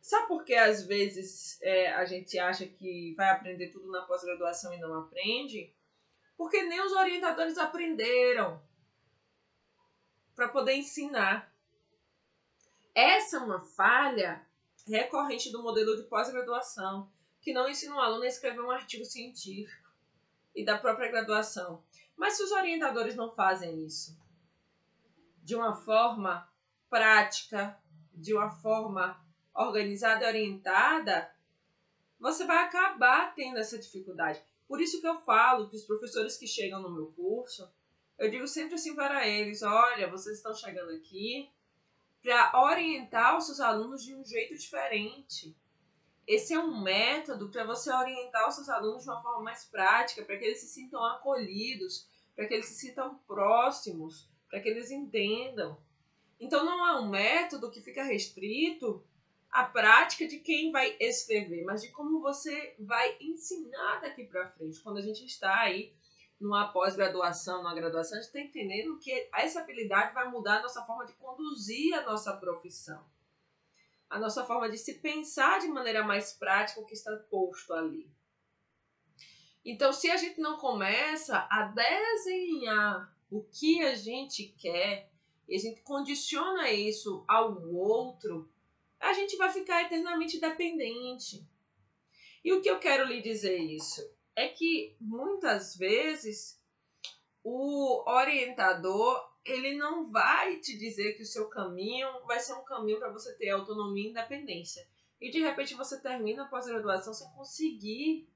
Sabe 0.00 0.28
por 0.28 0.44
que 0.44 0.54
às 0.54 0.86
vezes 0.86 1.60
é, 1.62 1.92
a 1.92 2.04
gente 2.04 2.38
acha 2.38 2.66
que 2.66 3.14
vai 3.16 3.30
aprender 3.30 3.68
tudo 3.68 3.90
na 3.90 4.02
pós-graduação 4.02 4.72
e 4.72 4.78
não 4.78 4.94
aprende? 4.94 5.74
Porque 6.36 6.62
nem 6.62 6.80
os 6.80 6.92
orientadores 6.92 7.58
aprenderam 7.58 8.62
para 10.36 10.48
poder 10.48 10.74
ensinar. 10.74 11.52
Essa 12.94 13.38
é 13.38 13.40
uma 13.40 13.60
falha 13.60 14.46
recorrente 14.86 15.50
do 15.50 15.62
modelo 15.62 15.96
de 15.96 16.04
pós-graduação 16.04 17.10
que 17.40 17.52
não 17.52 17.68
ensina 17.68 17.94
o 17.96 18.00
aluno 18.00 18.24
a 18.24 18.28
escrever 18.28 18.60
um 18.60 18.70
artigo 18.70 19.04
científico 19.04 19.90
e 20.54 20.64
da 20.64 20.78
própria 20.78 21.10
graduação. 21.10 21.82
Mas 22.16 22.36
se 22.36 22.42
os 22.42 22.50
orientadores 22.50 23.14
não 23.14 23.30
fazem 23.34 23.84
isso 23.84 24.18
de 25.42 25.54
uma 25.54 25.74
forma 25.74 26.46
prática, 26.90 27.78
de 28.12 28.34
uma 28.34 28.50
forma 28.50 29.18
organizada 29.54 30.24
e 30.24 30.28
orientada, 30.28 31.32
você 32.20 32.44
vai 32.44 32.58
acabar 32.58 33.34
tendo 33.34 33.58
essa 33.58 33.78
dificuldade. 33.78 34.42
Por 34.66 34.80
isso 34.80 35.00
que 35.00 35.06
eu 35.06 35.18
falo 35.20 35.68
que 35.70 35.76
os 35.76 35.84
professores 35.84 36.36
que 36.36 36.46
chegam 36.46 36.82
no 36.82 36.90
meu 36.90 37.06
curso, 37.12 37.66
eu 38.18 38.30
digo 38.30 38.46
sempre 38.46 38.74
assim 38.74 38.94
para 38.94 39.26
eles: 39.26 39.62
olha, 39.62 40.10
vocês 40.10 40.36
estão 40.36 40.52
chegando 40.52 40.90
aqui 40.90 41.50
para 42.20 42.60
orientar 42.60 43.38
os 43.38 43.46
seus 43.46 43.60
alunos 43.60 44.02
de 44.04 44.14
um 44.14 44.24
jeito 44.24 44.54
diferente. 44.54 45.56
Esse 46.28 46.52
é 46.52 46.58
um 46.58 46.82
método 46.82 47.48
para 47.48 47.64
você 47.64 47.90
orientar 47.90 48.46
os 48.46 48.54
seus 48.54 48.68
alunos 48.68 49.02
de 49.02 49.08
uma 49.08 49.22
forma 49.22 49.44
mais 49.44 49.64
prática, 49.64 50.22
para 50.22 50.36
que 50.36 50.44
eles 50.44 50.60
se 50.60 50.68
sintam 50.68 51.02
acolhidos, 51.02 52.06
para 52.36 52.46
que 52.46 52.52
eles 52.52 52.66
se 52.66 52.74
sintam 52.74 53.18
próximos, 53.26 54.28
para 54.50 54.60
que 54.60 54.68
eles 54.68 54.90
entendam. 54.90 55.80
Então 56.38 56.66
não 56.66 56.86
é 56.86 57.00
um 57.00 57.08
método 57.08 57.70
que 57.70 57.80
fica 57.80 58.02
restrito 58.02 59.02
à 59.50 59.64
prática 59.64 60.28
de 60.28 60.38
quem 60.40 60.70
vai 60.70 60.94
escrever, 61.00 61.64
mas 61.64 61.80
de 61.80 61.88
como 61.92 62.20
você 62.20 62.76
vai 62.78 63.16
ensinar 63.18 64.02
daqui 64.02 64.24
para 64.24 64.50
frente. 64.50 64.82
Quando 64.82 64.98
a 64.98 65.02
gente 65.02 65.24
está 65.24 65.60
aí 65.60 65.94
numa 66.38 66.68
pós-graduação, 66.68 67.62
numa 67.62 67.74
graduação, 67.74 68.18
a 68.18 68.20
gente 68.20 68.26
está 68.26 68.40
entendendo 68.40 68.98
que 68.98 69.30
essa 69.32 69.60
habilidade 69.60 70.12
vai 70.12 70.28
mudar 70.28 70.58
a 70.58 70.62
nossa 70.62 70.84
forma 70.84 71.06
de 71.06 71.14
conduzir 71.14 71.94
a 71.94 72.02
nossa 72.02 72.36
profissão 72.36 73.02
a 74.08 74.18
nossa 74.18 74.44
forma 74.44 74.70
de 74.70 74.78
se 74.78 74.94
pensar 74.94 75.60
de 75.60 75.68
maneira 75.68 76.02
mais 76.02 76.32
prática 76.32 76.80
o 76.80 76.86
que 76.86 76.94
está 76.94 77.14
posto 77.30 77.72
ali. 77.72 78.10
Então, 79.64 79.92
se 79.92 80.10
a 80.10 80.16
gente 80.16 80.40
não 80.40 80.56
começa 80.56 81.46
a 81.50 81.64
desenhar 81.64 83.14
o 83.30 83.42
que 83.42 83.82
a 83.82 83.94
gente 83.94 84.54
quer 84.58 85.10
e 85.46 85.54
a 85.54 85.58
gente 85.58 85.82
condiciona 85.82 86.70
isso 86.70 87.24
ao 87.28 87.62
outro, 87.70 88.50
a 88.98 89.12
gente 89.12 89.36
vai 89.36 89.50
ficar 89.50 89.82
eternamente 89.82 90.40
dependente. 90.40 91.46
E 92.44 92.52
o 92.52 92.62
que 92.62 92.70
eu 92.70 92.78
quero 92.78 93.04
lhe 93.04 93.20
dizer 93.20 93.58
isso 93.58 94.02
é 94.34 94.48
que 94.48 94.96
muitas 95.00 95.76
vezes 95.76 96.58
o 97.42 98.08
orientador 98.10 99.27
ele 99.48 99.76
não 99.76 100.10
vai 100.10 100.56
te 100.56 100.76
dizer 100.76 101.14
que 101.14 101.22
o 101.22 101.26
seu 101.26 101.48
caminho 101.48 102.06
vai 102.26 102.38
ser 102.38 102.52
um 102.52 102.64
caminho 102.64 102.98
para 102.98 103.10
você 103.10 103.34
ter 103.34 103.50
autonomia 103.50 104.06
e 104.06 104.10
independência. 104.10 104.86
E 105.20 105.30
de 105.30 105.40
repente 105.40 105.74
você 105.74 106.00
termina 106.00 106.44
a 106.44 106.48
pós-graduação 106.48 107.12
sem 107.14 107.28
conseguir 107.30 108.28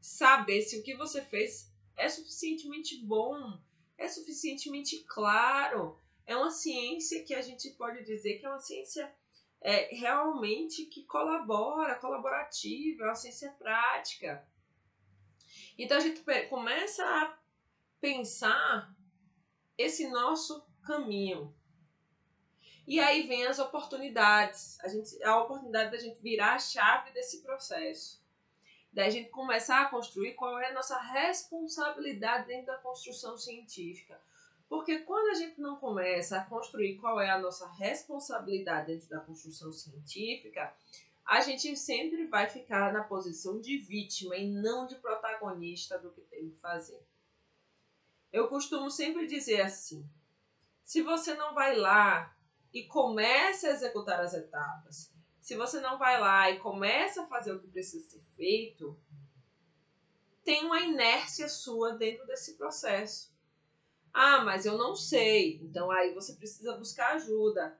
saber 0.00 0.62
se 0.62 0.78
o 0.78 0.82
que 0.82 0.96
você 0.96 1.22
fez 1.22 1.72
é 1.96 2.08
suficientemente 2.08 2.98
bom, 3.04 3.58
é 3.96 4.08
suficientemente 4.08 5.04
claro. 5.04 5.98
É 6.26 6.36
uma 6.36 6.50
ciência 6.50 7.22
que 7.22 7.34
a 7.34 7.40
gente 7.40 7.70
pode 7.70 8.04
dizer 8.04 8.38
que 8.38 8.46
é 8.46 8.48
uma 8.48 8.58
ciência 8.58 9.14
é, 9.60 9.94
realmente 9.94 10.86
que 10.86 11.04
colabora, 11.04 11.94
colaborativa, 11.94 13.04
é 13.04 13.06
uma 13.06 13.14
ciência 13.14 13.50
prática. 13.52 14.46
Então 15.78 15.96
a 15.96 16.00
gente 16.00 16.22
começa 16.48 17.04
a 17.04 17.38
pensar 18.00 18.95
esse 19.76 20.08
nosso 20.08 20.64
caminho. 20.82 21.54
E 22.86 23.00
aí 23.00 23.26
vem 23.26 23.44
as 23.44 23.58
oportunidades, 23.58 24.78
a, 24.80 24.88
gente, 24.88 25.22
a 25.24 25.42
oportunidade 25.42 25.90
da 25.90 25.98
gente 25.98 26.20
virar 26.20 26.54
a 26.54 26.58
chave 26.58 27.10
desse 27.10 27.42
processo. 27.42 28.24
Da 28.92 29.10
gente 29.10 29.28
começar 29.28 29.82
a 29.82 29.88
construir 29.90 30.34
qual 30.34 30.58
é 30.58 30.70
a 30.70 30.72
nossa 30.72 30.98
responsabilidade 30.98 32.46
dentro 32.46 32.66
da 32.66 32.78
construção 32.78 33.36
científica. 33.36 34.18
Porque 34.68 35.00
quando 35.00 35.30
a 35.30 35.34
gente 35.34 35.60
não 35.60 35.76
começa 35.76 36.38
a 36.38 36.44
construir 36.44 36.96
qual 36.96 37.20
é 37.20 37.28
a 37.28 37.38
nossa 37.38 37.68
responsabilidade 37.72 38.86
dentro 38.86 39.08
da 39.08 39.20
construção 39.20 39.72
científica, 39.72 40.72
a 41.24 41.40
gente 41.40 41.76
sempre 41.76 42.26
vai 42.26 42.48
ficar 42.48 42.92
na 42.92 43.02
posição 43.02 43.60
de 43.60 43.76
vítima 43.78 44.36
e 44.36 44.48
não 44.48 44.86
de 44.86 44.94
protagonista 44.94 45.98
do 45.98 46.10
que 46.10 46.20
tem 46.22 46.50
que 46.50 46.56
fazer. 46.60 47.04
Eu 48.32 48.48
costumo 48.48 48.90
sempre 48.90 49.26
dizer 49.26 49.60
assim: 49.62 50.08
se 50.84 51.02
você 51.02 51.34
não 51.34 51.54
vai 51.54 51.76
lá 51.76 52.36
e 52.72 52.84
começa 52.84 53.68
a 53.68 53.70
executar 53.70 54.20
as 54.20 54.34
etapas, 54.34 55.12
se 55.40 55.56
você 55.56 55.80
não 55.80 55.98
vai 55.98 56.20
lá 56.20 56.50
e 56.50 56.58
começa 56.58 57.22
a 57.22 57.26
fazer 57.26 57.52
o 57.52 57.60
que 57.60 57.68
precisa 57.68 58.08
ser 58.08 58.22
feito, 58.36 58.98
tem 60.44 60.64
uma 60.64 60.80
inércia 60.80 61.48
sua 61.48 61.92
dentro 61.92 62.26
desse 62.26 62.54
processo. 62.54 63.32
Ah, 64.12 64.42
mas 64.44 64.64
eu 64.64 64.78
não 64.78 64.94
sei. 64.94 65.60
Então 65.62 65.90
aí 65.90 66.14
você 66.14 66.34
precisa 66.34 66.76
buscar 66.76 67.14
ajuda. 67.14 67.78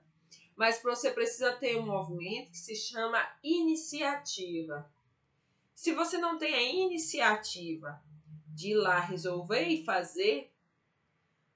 Mas 0.55 0.81
você 0.81 1.11
precisa 1.11 1.53
ter 1.53 1.77
um 1.77 1.85
movimento 1.85 2.51
que 2.51 2.57
se 2.57 2.75
chama 2.75 3.25
iniciativa. 3.43 4.89
Se 5.75 5.93
você 5.93 6.17
não 6.17 6.37
tem 6.37 6.53
a 6.53 6.61
iniciativa 6.61 8.01
de 8.57 8.71
ir 8.71 8.75
lá 8.75 8.99
resolver 8.99 9.67
e 9.67 9.85
fazer, 9.85 10.51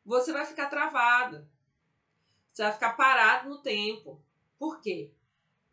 você 0.06 0.32
vai 0.32 0.46
ficar 0.46 0.70
travado. 0.70 1.50
Você 2.54 2.62
vai 2.62 2.72
ficar 2.72 2.94
parado 2.94 3.50
no 3.50 3.60
tempo. 3.60 4.24
Por 4.60 4.80
quê? 4.80 5.12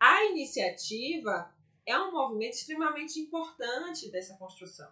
A 0.00 0.24
iniciativa 0.24 1.54
é 1.84 1.98
um 1.98 2.12
movimento 2.12 2.54
extremamente 2.54 3.20
importante 3.20 4.10
dessa 4.10 4.38
construção. 4.38 4.90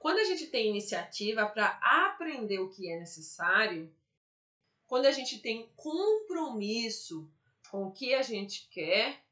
Quando 0.00 0.18
a 0.18 0.24
gente 0.24 0.48
tem 0.48 0.70
iniciativa 0.70 1.46
para 1.46 1.78
aprender 2.08 2.58
o 2.58 2.70
que 2.70 2.90
é 2.90 2.98
necessário, 2.98 3.94
quando 4.84 5.06
a 5.06 5.12
gente 5.12 5.38
tem 5.38 5.70
compromisso 5.76 7.30
com 7.70 7.86
o 7.86 7.92
que 7.92 8.14
a 8.14 8.22
gente 8.22 8.68
quer, 8.68 9.22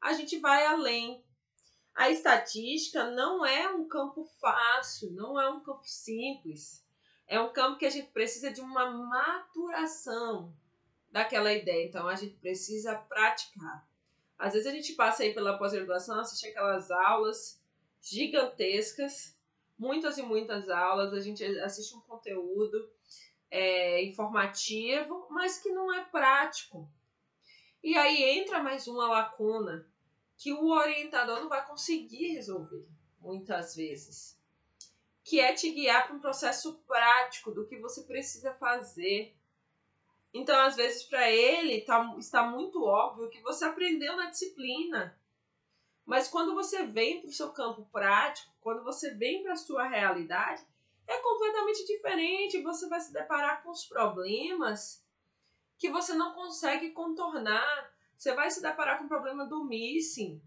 a 0.00 0.12
gente 0.12 0.38
vai 0.38 0.64
além. 0.64 1.24
A 1.94 2.10
estatística 2.10 3.10
não 3.10 3.44
é 3.44 3.68
um 3.68 3.86
campo 3.86 4.24
fácil, 4.40 5.10
não 5.12 5.40
é 5.40 5.48
um 5.48 5.60
campo 5.60 5.84
simples. 5.84 6.84
É 7.26 7.40
um 7.40 7.52
campo 7.52 7.78
que 7.78 7.86
a 7.86 7.90
gente 7.90 8.10
precisa 8.10 8.50
de 8.50 8.60
uma 8.60 8.90
maturação 8.90 10.52
daquela 11.10 11.52
ideia. 11.52 11.86
Então 11.86 12.08
a 12.08 12.14
gente 12.14 12.34
precisa 12.36 12.94
praticar. 12.96 13.86
Às 14.38 14.54
vezes 14.54 14.66
a 14.66 14.74
gente 14.74 14.94
passa 14.94 15.22
aí 15.22 15.34
pela 15.34 15.58
pós-graduação, 15.58 16.18
assiste 16.18 16.46
aquelas 16.46 16.90
aulas 16.90 17.60
gigantescas, 18.00 19.36
muitas 19.78 20.16
e 20.16 20.22
muitas 20.22 20.70
aulas, 20.70 21.12
a 21.12 21.20
gente 21.20 21.44
assiste 21.60 21.94
um 21.94 22.00
conteúdo 22.00 22.90
é, 23.50 24.02
informativo, 24.04 25.26
mas 25.30 25.58
que 25.58 25.70
não 25.70 25.92
é 25.92 26.04
prático. 26.04 26.88
E 27.82 27.96
aí 27.96 28.38
entra 28.38 28.62
mais 28.62 28.86
uma 28.86 29.08
lacuna 29.08 29.89
que 30.40 30.52
o 30.52 30.70
orientador 30.70 31.40
não 31.40 31.48
vai 31.48 31.64
conseguir 31.66 32.32
resolver, 32.32 32.88
muitas 33.20 33.76
vezes, 33.76 34.36
que 35.22 35.38
é 35.38 35.52
te 35.52 35.70
guiar 35.70 36.06
para 36.06 36.16
um 36.16 36.20
processo 36.20 36.82
prático 36.86 37.52
do 37.52 37.66
que 37.66 37.78
você 37.78 38.02
precisa 38.02 38.52
fazer 38.54 39.36
então, 40.32 40.58
às 40.60 40.76
vezes, 40.76 41.02
para 41.02 41.28
ele 41.28 41.80
tá, 41.80 42.14
está 42.18 42.42
muito 42.44 42.84
óbvio 42.84 43.30
que 43.30 43.40
você 43.40 43.64
aprendeu 43.64 44.16
na 44.16 44.30
disciplina. 44.30 45.18
Mas 46.06 46.28
quando 46.28 46.54
você 46.54 46.86
vem 46.86 47.20
para 47.20 47.30
o 47.30 47.32
seu 47.32 47.50
campo 47.50 47.88
prático, 47.92 48.52
quando 48.60 48.82
você 48.82 49.12
vem 49.14 49.42
para 49.42 49.52
a 49.52 49.56
sua 49.56 49.88
realidade, 49.88 50.64
é 51.06 51.18
completamente 51.18 51.84
diferente. 51.84 52.62
Você 52.62 52.88
vai 52.88 53.00
se 53.00 53.12
deparar 53.12 53.62
com 53.62 53.70
os 53.70 53.84
problemas 53.84 55.04
que 55.76 55.90
você 55.90 56.14
não 56.14 56.32
consegue 56.32 56.90
contornar. 56.90 57.92
Você 58.20 58.34
vai 58.34 58.50
se 58.50 58.60
deparar 58.60 58.98
com 58.98 59.06
o 59.06 59.08
problema 59.08 59.46
do 59.46 59.64
missing, 59.64 60.42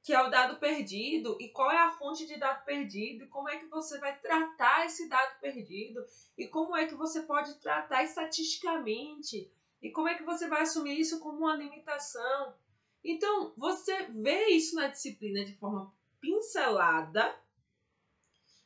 que 0.00 0.12
é 0.12 0.22
o 0.22 0.30
dado 0.30 0.60
perdido, 0.60 1.36
e 1.40 1.48
qual 1.48 1.68
é 1.72 1.78
a 1.78 1.90
fonte 1.90 2.24
de 2.24 2.36
dado 2.38 2.64
perdido, 2.64 3.24
e 3.24 3.26
como 3.26 3.48
é 3.48 3.58
que 3.58 3.66
você 3.66 3.98
vai 3.98 4.16
tratar 4.20 4.86
esse 4.86 5.08
dado 5.08 5.40
perdido, 5.40 6.06
e 6.38 6.46
como 6.46 6.76
é 6.76 6.86
que 6.86 6.94
você 6.94 7.22
pode 7.22 7.54
tratar 7.54 8.04
estatisticamente, 8.04 9.52
e 9.82 9.90
como 9.90 10.06
é 10.06 10.14
que 10.14 10.22
você 10.22 10.46
vai 10.46 10.62
assumir 10.62 10.96
isso 10.96 11.18
como 11.18 11.38
uma 11.38 11.56
limitação. 11.56 12.54
Então, 13.02 13.52
você 13.56 14.04
vê 14.04 14.50
isso 14.50 14.76
na 14.76 14.86
disciplina 14.86 15.44
de 15.44 15.56
forma 15.56 15.92
pincelada, 16.20 17.36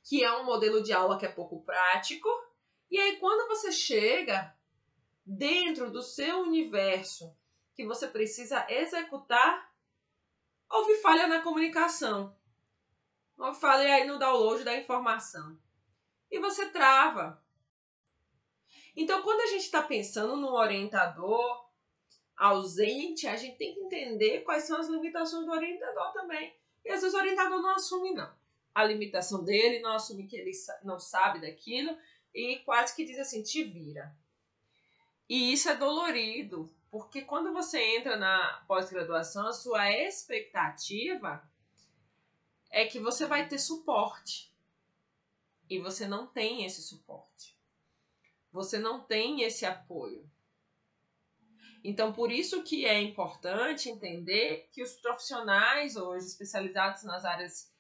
que 0.05 0.23
é 0.23 0.31
um 0.37 0.45
modelo 0.45 0.83
de 0.83 0.93
aula 0.93 1.19
que 1.19 1.25
é 1.25 1.33
pouco 1.33 1.63
prático, 1.63 2.29
e 2.91 3.01
aí 3.01 3.17
quando 3.17 3.49
você 3.49 3.73
chega 3.73 4.55
dentro 5.25 5.91
do 5.91 6.03
seu 6.03 6.41
universo 6.43 7.35
que 7.79 7.87
você 7.87 8.09
precisa 8.09 8.67
executar, 8.69 9.73
houve 10.69 10.97
falha 10.97 11.29
na 11.29 11.43
comunicação. 11.43 12.37
Houve 13.39 13.61
falha 13.61 13.95
aí 13.95 14.05
no 14.05 14.19
download 14.19 14.65
da 14.65 14.77
informação. 14.77 15.57
E 16.29 16.41
você 16.41 16.71
trava. 16.71 17.41
Então, 18.97 19.23
quando 19.23 19.43
a 19.43 19.47
gente 19.47 19.63
está 19.63 19.81
pensando 19.81 20.35
no 20.35 20.55
orientador 20.55 21.69
ausente, 22.37 23.29
a 23.29 23.37
gente 23.37 23.57
tem 23.57 23.73
que 23.73 23.81
entender 23.81 24.41
quais 24.41 24.65
são 24.65 24.81
as 24.81 24.89
limitações 24.89 25.47
do 25.47 25.53
orientador 25.53 26.13
também. 26.13 26.53
E 26.85 26.91
às 26.91 27.03
vezes 27.03 27.15
o 27.15 27.21
orientador 27.21 27.63
não 27.63 27.77
assume, 27.77 28.13
não. 28.13 28.37
A 28.75 28.83
limitação 28.83 29.45
dele, 29.45 29.79
não 29.79 29.93
assume 29.93 30.27
que 30.27 30.37
ele 30.37 30.51
não 30.83 30.99
sabe 30.99 31.41
daquilo 31.41 31.97
e 32.35 32.57
quase 32.65 32.97
que 32.97 33.05
diz 33.05 33.21
assim: 33.21 33.41
te 33.41 33.63
vira. 33.63 34.13
E 35.29 35.53
isso 35.53 35.69
é 35.69 35.77
dolorido, 35.77 36.73
porque 36.91 37.23
quando 37.23 37.53
você 37.53 37.79
entra 37.97 38.17
na 38.17 38.65
pós-graduação, 38.67 39.47
a 39.47 39.53
sua 39.53 39.91
expectativa 39.93 41.43
é 42.71 42.87
que 42.87 42.99
você 42.99 43.27
vai 43.27 43.47
ter 43.47 43.59
suporte. 43.59 44.51
E 45.69 45.79
você 45.79 46.09
não 46.09 46.27
tem 46.27 46.65
esse 46.65 46.83
suporte. 46.83 47.55
Você 48.51 48.79
não 48.79 49.05
tem 49.05 49.43
esse 49.43 49.67
apoio. 49.67 50.29
Então, 51.85 52.13
por 52.13 52.33
isso 52.33 52.63
que 52.63 52.87
é 52.87 53.01
importante 53.01 53.91
entender 53.91 54.69
que 54.73 54.83
os 54.83 54.95
profissionais 54.95 55.97
hoje 55.97 56.27
especializados 56.27 57.05
nas 57.05 57.25
áreas 57.25 57.73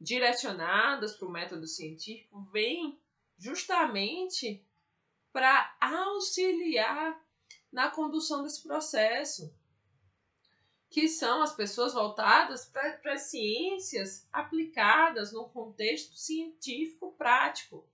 direcionadas 0.00 1.16
para 1.16 1.28
o 1.28 1.32
método 1.32 1.66
científico 1.66 2.42
vêm 2.52 3.00
justamente 3.38 4.65
para 5.36 5.76
auxiliar 5.82 7.22
na 7.70 7.90
condução 7.90 8.42
desse 8.42 8.62
processo, 8.62 9.54
que 10.88 11.08
são 11.08 11.42
as 11.42 11.54
pessoas 11.54 11.92
voltadas 11.92 12.64
para 12.64 13.12
as 13.12 13.24
ciências 13.24 14.26
aplicadas 14.32 15.32
no 15.34 15.46
contexto 15.50 16.16
científico 16.16 17.12
prático. 17.18 17.86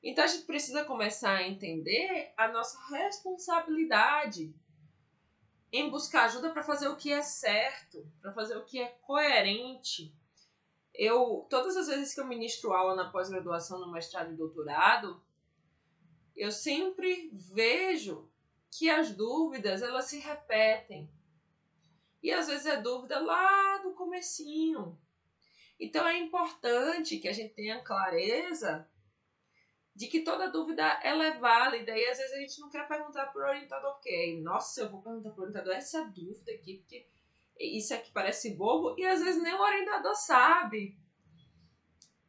Então 0.00 0.22
a 0.22 0.28
gente 0.28 0.44
precisa 0.44 0.84
começar 0.84 1.34
a 1.34 1.48
entender 1.48 2.32
a 2.36 2.46
nossa 2.46 2.78
responsabilidade 2.94 4.54
em 5.72 5.90
buscar 5.90 6.26
ajuda 6.26 6.50
para 6.50 6.62
fazer 6.62 6.86
o 6.86 6.96
que 6.96 7.12
é 7.12 7.22
certo, 7.22 8.08
para 8.22 8.32
fazer 8.32 8.56
o 8.56 8.64
que 8.64 8.80
é 8.80 8.86
coerente. 9.02 10.14
Eu 10.94 11.44
todas 11.50 11.76
as 11.76 11.88
vezes 11.88 12.14
que 12.14 12.20
eu 12.20 12.24
ministro 12.24 12.72
aula 12.72 12.94
na 12.94 13.10
pós-graduação, 13.10 13.80
no 13.80 13.90
mestrado 13.90 14.32
e 14.32 14.36
doutorado, 14.36 15.25
eu 16.36 16.52
sempre 16.52 17.30
vejo 17.32 18.30
que 18.70 18.90
as 18.90 19.10
dúvidas 19.10 19.82
elas 19.82 20.04
se 20.04 20.18
repetem. 20.18 21.10
E 22.22 22.30
às 22.30 22.46
vezes 22.46 22.66
é 22.66 22.80
dúvida 22.80 23.18
lá 23.20 23.78
do 23.78 23.94
comecinho. 23.94 24.98
Então 25.80 26.06
é 26.06 26.18
importante 26.18 27.18
que 27.18 27.28
a 27.28 27.32
gente 27.32 27.54
tenha 27.54 27.82
clareza 27.82 28.88
de 29.94 30.08
que 30.08 30.20
toda 30.20 30.50
dúvida 30.50 30.82
ela 31.02 31.24
é 31.24 31.38
válida 31.38 31.96
e 31.96 32.06
às 32.06 32.18
vezes 32.18 32.32
a 32.34 32.40
gente 32.40 32.60
não 32.60 32.68
quer 32.68 32.86
perguntar 32.86 33.26
para 33.26 33.46
o 33.46 33.48
orientador 33.48 33.92
ok, 33.92 34.42
nossa, 34.42 34.82
eu 34.82 34.90
vou 34.90 35.00
perguntar 35.00 35.30
para 35.30 35.40
o 35.40 35.42
orientador 35.44 35.74
essa 35.74 36.04
dúvida 36.04 36.52
aqui, 36.52 36.78
porque 36.78 37.06
isso 37.58 37.94
aqui 37.94 38.10
parece 38.10 38.54
bobo 38.54 38.94
e 38.98 39.06
às 39.06 39.22
vezes 39.22 39.42
nem 39.42 39.54
o 39.54 39.60
orientador 39.60 40.14
sabe. 40.14 40.98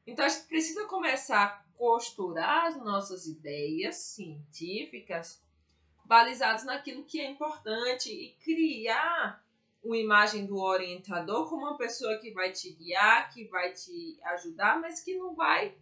Então 0.05 0.23
a 0.23 0.29
gente 0.29 0.47
precisa 0.47 0.85
começar 0.85 1.66
costurar 1.77 2.65
as 2.65 2.77
nossas 2.77 3.27
ideias 3.27 3.95
científicas 3.95 5.41
balizados 6.03 6.63
naquilo 6.63 7.05
que 7.05 7.19
é 7.19 7.29
importante 7.29 8.11
e 8.11 8.33
criar 8.43 9.43
uma 9.83 9.97
imagem 9.97 10.45
do 10.45 10.57
orientador 10.57 11.47
como 11.47 11.65
uma 11.65 11.77
pessoa 11.77 12.17
que 12.17 12.31
vai 12.31 12.51
te 12.51 12.71
guiar, 12.73 13.31
que 13.31 13.45
vai 13.45 13.73
te 13.73 14.19
ajudar, 14.23 14.79
mas 14.79 15.01
que 15.01 15.15
não 15.15 15.35
vai 15.35 15.77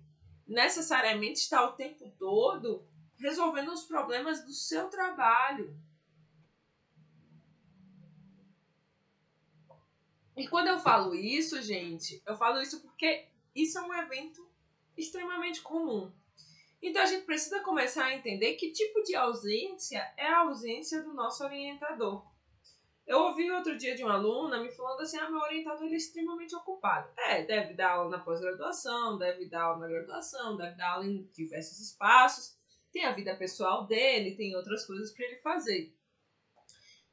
necessariamente 0.48 1.40
estar 1.40 1.66
o 1.66 1.74
tempo 1.74 2.12
todo 2.20 2.86
resolvendo 3.18 3.72
os 3.72 3.84
problemas 3.84 4.44
do 4.44 4.52
seu 4.52 4.90
trabalho. 4.90 5.76
E 10.36 10.48
quando 10.48 10.68
eu 10.68 10.78
falo 10.78 11.16
isso, 11.16 11.62
gente, 11.62 12.22
eu 12.26 12.36
falo 12.36 12.62
isso 12.62 12.82
porque 12.82 13.28
isso 13.56 13.78
é 13.78 13.82
um 13.82 13.94
evento 13.94 14.45
extremamente 14.98 15.62
comum. 15.62 16.12
Então 16.82 17.02
a 17.02 17.06
gente 17.06 17.26
precisa 17.26 17.62
começar 17.62 18.06
a 18.06 18.16
entender 18.16 18.54
que 18.56 18.72
tipo 18.72 19.02
de 19.02 19.16
ausência 19.16 20.00
é 20.18 20.28
a 20.28 20.42
ausência 20.42 21.02
do 21.02 21.14
nosso 21.14 21.44
orientador. 21.44 22.26
Eu 23.08 23.20
ouvi 23.20 23.52
outro 23.52 23.78
dia 23.78 23.96
de 23.96 24.04
uma 24.04 24.16
aluna 24.16 24.60
me 24.60 24.72
falando 24.72 25.02
assim: 25.02 25.18
ah, 25.18 25.30
meu 25.30 25.40
orientador 25.40 25.84
ele 25.84 25.94
é 25.94 25.98
extremamente 25.98 26.56
ocupado. 26.56 27.08
É, 27.18 27.44
deve 27.44 27.74
dar 27.74 27.92
aula 27.92 28.18
na 28.18 28.24
pós-graduação, 28.24 29.18
deve 29.18 29.46
dar 29.46 29.64
aula 29.64 29.80
na 29.80 29.88
graduação, 29.88 30.58
deve 30.58 30.76
dar 30.76 30.92
aula 30.92 31.06
em 31.06 31.24
diversos 31.34 31.80
espaços, 31.80 32.58
tem 32.92 33.06
a 33.06 33.14
vida 33.14 33.36
pessoal 33.36 33.86
dele, 33.86 34.36
tem 34.36 34.56
outras 34.56 34.86
coisas 34.86 35.12
para 35.12 35.26
ele 35.26 35.36
fazer. 35.38 35.96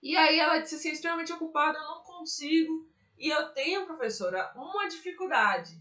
E 0.02 0.16
aí 0.16 0.38
ela 0.38 0.58
disse 0.58 0.76
assim: 0.76 0.90
extremamente 0.90 1.32
ocupado, 1.32 1.76
eu 1.76 1.84
não 1.84 2.02
consigo. 2.02 2.90
E 3.18 3.28
eu 3.28 3.50
tenho, 3.52 3.86
professora, 3.86 4.52
uma 4.56 4.88
dificuldade 4.88 5.78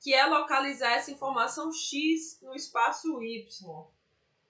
que 0.00 0.14
é 0.14 0.24
localizar 0.24 0.92
essa 0.92 1.10
informação 1.10 1.70
X 1.72 2.40
no 2.40 2.54
espaço 2.54 3.22
Y. 3.22 3.86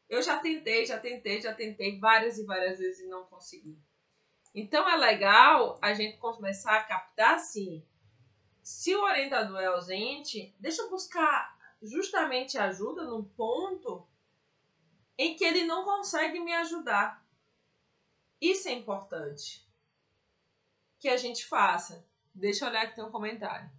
Eu 0.08 0.22
já 0.22 0.38
tentei, 0.38 0.86
já 0.86 0.98
tentei, 0.98 1.40
já 1.40 1.52
tentei 1.52 1.98
várias 1.98 2.38
e 2.38 2.44
várias 2.44 2.78
vezes 2.78 3.00
e 3.00 3.08
não 3.08 3.24
consegui. 3.24 3.78
Então 4.54 4.88
é 4.88 4.96
legal 4.96 5.78
a 5.82 5.92
gente 5.92 6.18
começar 6.18 6.76
a 6.76 6.84
captar 6.84 7.34
assim. 7.34 7.84
Se 8.62 8.94
o 8.94 9.02
orientador 9.02 9.60
é 9.60 9.66
ausente, 9.66 10.54
deixa 10.58 10.82
eu 10.82 10.90
buscar 10.90 11.58
justamente 11.82 12.58
ajuda 12.58 13.04
num 13.04 13.24
ponto 13.24 14.06
em 15.16 15.34
que 15.34 15.44
ele 15.44 15.64
não 15.64 15.84
consegue 15.84 16.38
me 16.40 16.52
ajudar. 16.54 17.24
Isso 18.40 18.68
é 18.68 18.72
importante 18.72 19.66
que 20.98 21.08
a 21.08 21.16
gente 21.16 21.46
faça. 21.46 22.06
Deixa 22.34 22.64
eu 22.64 22.68
olhar 22.68 22.88
que 22.88 22.94
tem 22.94 23.04
um 23.04 23.10
comentário. 23.10 23.70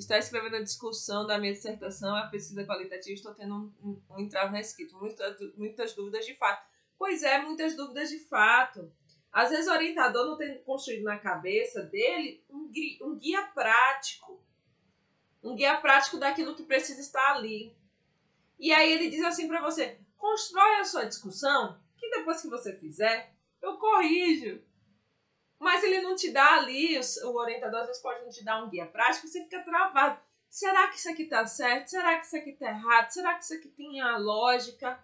Está 0.00 0.16
escrevendo 0.16 0.56
a 0.56 0.62
discussão 0.62 1.26
da 1.26 1.38
minha 1.38 1.52
dissertação, 1.52 2.16
a 2.16 2.26
pesquisa 2.26 2.64
qualitativa, 2.64 3.12
estou 3.12 3.34
tendo 3.34 3.54
um, 3.54 3.72
um, 3.84 4.02
um 4.10 4.18
entrave 4.18 4.50
na 4.50 4.58
escrita. 4.58 4.96
Muitas, 4.96 5.36
muitas 5.58 5.94
dúvidas 5.94 6.24
de 6.24 6.34
fato. 6.36 6.66
Pois 6.98 7.22
é, 7.22 7.42
muitas 7.42 7.76
dúvidas 7.76 8.08
de 8.08 8.18
fato. 8.18 8.90
Às 9.30 9.50
vezes 9.50 9.68
o 9.68 9.72
orientador 9.72 10.24
não 10.24 10.38
tem 10.38 10.58
construído 10.62 11.04
na 11.04 11.18
cabeça 11.18 11.82
dele 11.82 12.42
um 12.48 12.66
guia, 12.68 12.96
um 13.02 13.14
guia 13.14 13.42
prático. 13.42 14.42
Um 15.42 15.54
guia 15.54 15.76
prático 15.76 16.16
daquilo 16.16 16.56
que 16.56 16.62
precisa 16.62 17.00
estar 17.00 17.34
ali. 17.34 17.76
E 18.58 18.72
aí 18.72 18.90
ele 18.90 19.10
diz 19.10 19.22
assim 19.22 19.48
para 19.48 19.60
você: 19.60 19.98
constrói 20.16 20.76
a 20.76 20.84
sua 20.84 21.04
discussão, 21.04 21.78
que 21.98 22.08
depois 22.08 22.40
que 22.40 22.48
você 22.48 22.74
fizer, 22.74 23.34
eu 23.60 23.76
corrijo. 23.76 24.62
Mas 25.60 25.84
ele 25.84 26.00
não 26.00 26.16
te 26.16 26.30
dá 26.32 26.54
ali, 26.54 26.98
o 26.98 27.34
orientador 27.36 27.80
às 27.80 27.86
vezes 27.88 28.00
pode 28.00 28.24
não 28.24 28.30
te 28.30 28.42
dar 28.42 28.64
um 28.64 28.70
guia 28.70 28.86
prático, 28.86 29.28
você 29.28 29.42
fica 29.42 29.62
travado. 29.62 30.18
Será 30.48 30.88
que 30.88 30.96
isso 30.96 31.10
aqui 31.10 31.24
está 31.24 31.46
certo? 31.46 31.90
Será 31.90 32.18
que 32.18 32.24
isso 32.24 32.36
aqui 32.36 32.50
está 32.50 32.70
errado? 32.70 33.10
Será 33.10 33.34
que 33.34 33.44
isso 33.44 33.54
aqui 33.54 33.68
tem 33.68 34.00
a 34.00 34.16
lógica? 34.16 34.98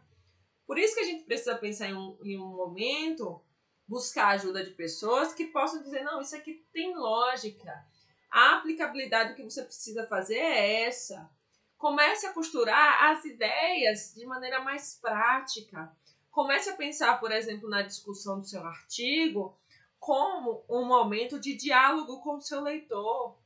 Por 0.67 0.79
isso 0.79 0.95
que 0.95 1.01
a 1.01 1.05
gente 1.05 1.25
precisa 1.25 1.57
pensar 1.57 1.91
em 1.91 1.95
um, 1.95 2.19
em 2.25 2.39
um 2.41 2.49
momento, 2.49 3.41
buscar 3.87 4.29
a 4.29 4.31
ajuda 4.31 4.65
de 4.65 4.71
pessoas 4.71 5.35
que 5.35 5.45
possam 5.45 5.83
dizer, 5.83 6.03
não, 6.03 6.23
isso 6.23 6.35
aqui 6.35 6.67
tem 6.73 6.97
lógica. 6.97 7.87
A 8.31 8.57
aplicabilidade 8.57 9.35
que 9.35 9.45
você 9.45 9.63
precisa 9.63 10.07
fazer 10.07 10.39
é 10.39 10.85
essa. 10.85 11.31
Comece 11.77 12.27
a 12.27 12.33
costurar 12.33 13.11
as 13.11 13.27
ideias 13.27 14.15
de 14.15 14.25
maneira 14.25 14.61
mais 14.61 14.99
prática. 15.01 15.95
Comece 16.31 16.71
a 16.71 16.77
pensar, 16.77 17.21
por 17.21 17.31
exemplo, 17.31 17.69
na 17.69 17.83
discussão 17.83 18.41
do 18.41 18.47
seu 18.47 18.65
artigo 18.67 19.55
como 19.99 20.65
um 20.69 20.85
momento 20.85 21.39
de 21.39 21.57
diálogo 21.57 22.21
com 22.21 22.37
o 22.37 22.41
seu 22.41 22.61
leitor. 22.61 23.39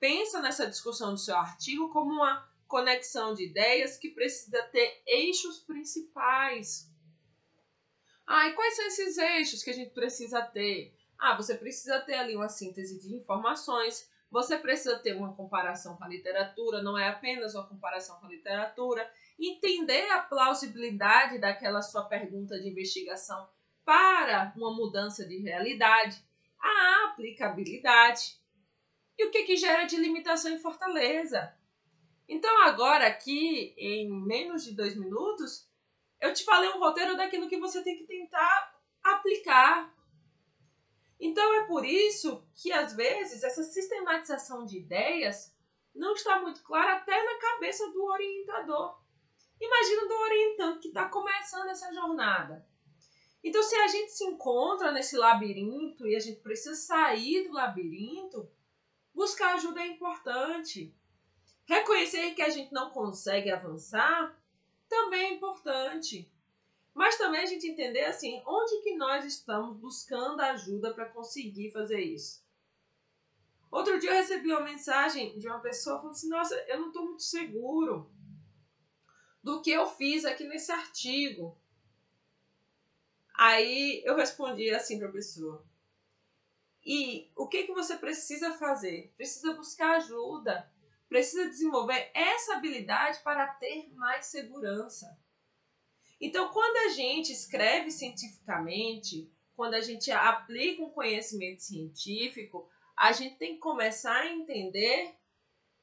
Pensa 0.00 0.40
nessa 0.40 0.66
discussão 0.66 1.12
do 1.12 1.18
seu 1.18 1.36
artigo 1.36 1.90
como 1.90 2.12
uma 2.12 2.48
conexão 2.66 3.34
de 3.34 3.46
ideias 3.46 3.96
que 3.96 4.10
precisa 4.10 4.62
ter 4.64 5.02
eixos 5.06 5.60
principais. 5.60 6.90
Ah, 8.26 8.46
e 8.46 8.52
quais 8.52 8.76
são 8.76 8.86
esses 8.86 9.16
eixos 9.16 9.62
que 9.62 9.70
a 9.70 9.74
gente 9.74 9.90
precisa 9.92 10.42
ter? 10.42 10.94
Ah, 11.18 11.34
você 11.34 11.54
precisa 11.54 11.98
ter 12.00 12.14
ali 12.14 12.36
uma 12.36 12.48
síntese 12.48 13.00
de 13.00 13.14
informações, 13.14 14.08
você 14.30 14.58
precisa 14.58 14.98
ter 14.98 15.16
uma 15.16 15.34
comparação 15.34 15.96
com 15.96 16.04
a 16.04 16.08
literatura, 16.08 16.82
não 16.82 16.98
é 16.98 17.08
apenas 17.08 17.54
uma 17.54 17.66
comparação 17.66 18.20
com 18.20 18.26
a 18.26 18.30
literatura, 18.30 19.10
entender 19.38 20.10
a 20.10 20.20
plausibilidade 20.20 21.38
daquela 21.38 21.80
sua 21.80 22.04
pergunta 22.04 22.60
de 22.60 22.68
investigação 22.68 23.48
para 23.88 24.52
uma 24.54 24.70
mudança 24.70 25.26
de 25.26 25.38
realidade, 25.38 26.22
a 26.60 27.04
aplicabilidade 27.06 28.38
e 29.16 29.24
o 29.24 29.30
que, 29.30 29.44
que 29.44 29.56
gera 29.56 29.84
de 29.84 29.96
limitação 29.96 30.54
e 30.54 30.58
fortaleza. 30.58 31.56
Então, 32.28 32.64
agora, 32.64 33.06
aqui, 33.06 33.74
em 33.78 34.06
menos 34.10 34.62
de 34.62 34.76
dois 34.76 34.94
minutos, 34.94 35.66
eu 36.20 36.34
te 36.34 36.44
falei 36.44 36.68
um 36.68 36.78
roteiro 36.78 37.16
daquilo 37.16 37.48
que 37.48 37.56
você 37.56 37.82
tem 37.82 37.96
que 37.96 38.04
tentar 38.04 38.78
aplicar. 39.02 39.90
Então, 41.18 41.54
é 41.54 41.64
por 41.64 41.82
isso 41.82 42.46
que, 42.56 42.70
às 42.70 42.92
vezes, 42.92 43.42
essa 43.42 43.62
sistematização 43.62 44.66
de 44.66 44.76
ideias 44.76 45.56
não 45.94 46.12
está 46.12 46.42
muito 46.42 46.62
clara 46.62 46.96
até 46.96 47.24
na 47.24 47.38
cabeça 47.38 47.90
do 47.90 48.04
orientador. 48.04 49.00
Imagina 49.58 50.06
do 50.06 50.14
orientando 50.14 50.78
que 50.78 50.88
está 50.88 51.08
começando 51.08 51.70
essa 51.70 51.90
jornada. 51.90 52.67
Então, 53.48 53.62
se 53.62 53.74
a 53.76 53.86
gente 53.86 54.12
se 54.12 54.24
encontra 54.24 54.92
nesse 54.92 55.16
labirinto 55.16 56.06
e 56.06 56.14
a 56.14 56.20
gente 56.20 56.38
precisa 56.40 56.74
sair 56.74 57.48
do 57.48 57.54
labirinto, 57.54 58.46
buscar 59.14 59.54
ajuda 59.54 59.80
é 59.80 59.86
importante. 59.86 60.94
Reconhecer 61.64 62.34
que 62.34 62.42
a 62.42 62.50
gente 62.50 62.70
não 62.74 62.90
consegue 62.90 63.50
avançar 63.50 64.38
também 64.86 65.30
é 65.30 65.32
importante. 65.32 66.30
Mas 66.92 67.16
também 67.16 67.40
a 67.40 67.46
gente 67.46 67.66
entender 67.66 68.04
assim, 68.04 68.42
onde 68.46 68.82
que 68.82 68.94
nós 68.98 69.24
estamos 69.24 69.78
buscando 69.78 70.42
ajuda 70.42 70.92
para 70.92 71.08
conseguir 71.08 71.70
fazer 71.70 72.00
isso. 72.02 72.46
Outro 73.70 73.98
dia 73.98 74.10
eu 74.10 74.16
recebi 74.16 74.52
uma 74.52 74.60
mensagem 74.60 75.38
de 75.38 75.48
uma 75.48 75.60
pessoa 75.60 75.96
falando 75.96 76.12
assim: 76.12 76.28
Nossa, 76.28 76.54
eu 76.68 76.80
não 76.80 76.88
estou 76.88 77.02
muito 77.02 77.22
seguro 77.22 78.10
do 79.42 79.62
que 79.62 79.70
eu 79.70 79.86
fiz 79.86 80.26
aqui 80.26 80.44
nesse 80.44 80.70
artigo. 80.70 81.56
Aí 83.38 84.02
eu 84.04 84.16
respondi 84.16 84.68
assim 84.70 84.98
para 84.98 85.08
a 85.08 85.12
pessoa: 85.12 85.64
E 86.84 87.30
o 87.36 87.46
que, 87.46 87.62
que 87.62 87.72
você 87.72 87.96
precisa 87.96 88.58
fazer? 88.58 89.14
Precisa 89.16 89.54
buscar 89.54 89.98
ajuda, 89.98 90.68
precisa 91.08 91.48
desenvolver 91.48 92.10
essa 92.12 92.56
habilidade 92.56 93.20
para 93.20 93.46
ter 93.54 93.88
mais 93.94 94.26
segurança. 94.26 95.16
Então, 96.20 96.52
quando 96.52 96.76
a 96.78 96.88
gente 96.88 97.30
escreve 97.30 97.92
cientificamente, 97.92 99.32
quando 99.54 99.74
a 99.74 99.80
gente 99.80 100.10
aplica 100.10 100.82
um 100.82 100.90
conhecimento 100.90 101.62
científico, 101.62 102.68
a 102.96 103.12
gente 103.12 103.36
tem 103.36 103.54
que 103.54 103.60
começar 103.60 104.22
a 104.22 104.32
entender 104.32 105.14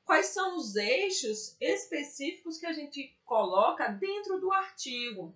quais 0.04 0.26
são 0.26 0.58
os 0.58 0.76
eixos 0.76 1.56
específicos 1.62 2.58
que 2.58 2.66
a 2.66 2.74
gente 2.74 3.18
coloca 3.24 3.88
dentro 3.88 4.42
do 4.42 4.52
artigo 4.52 5.34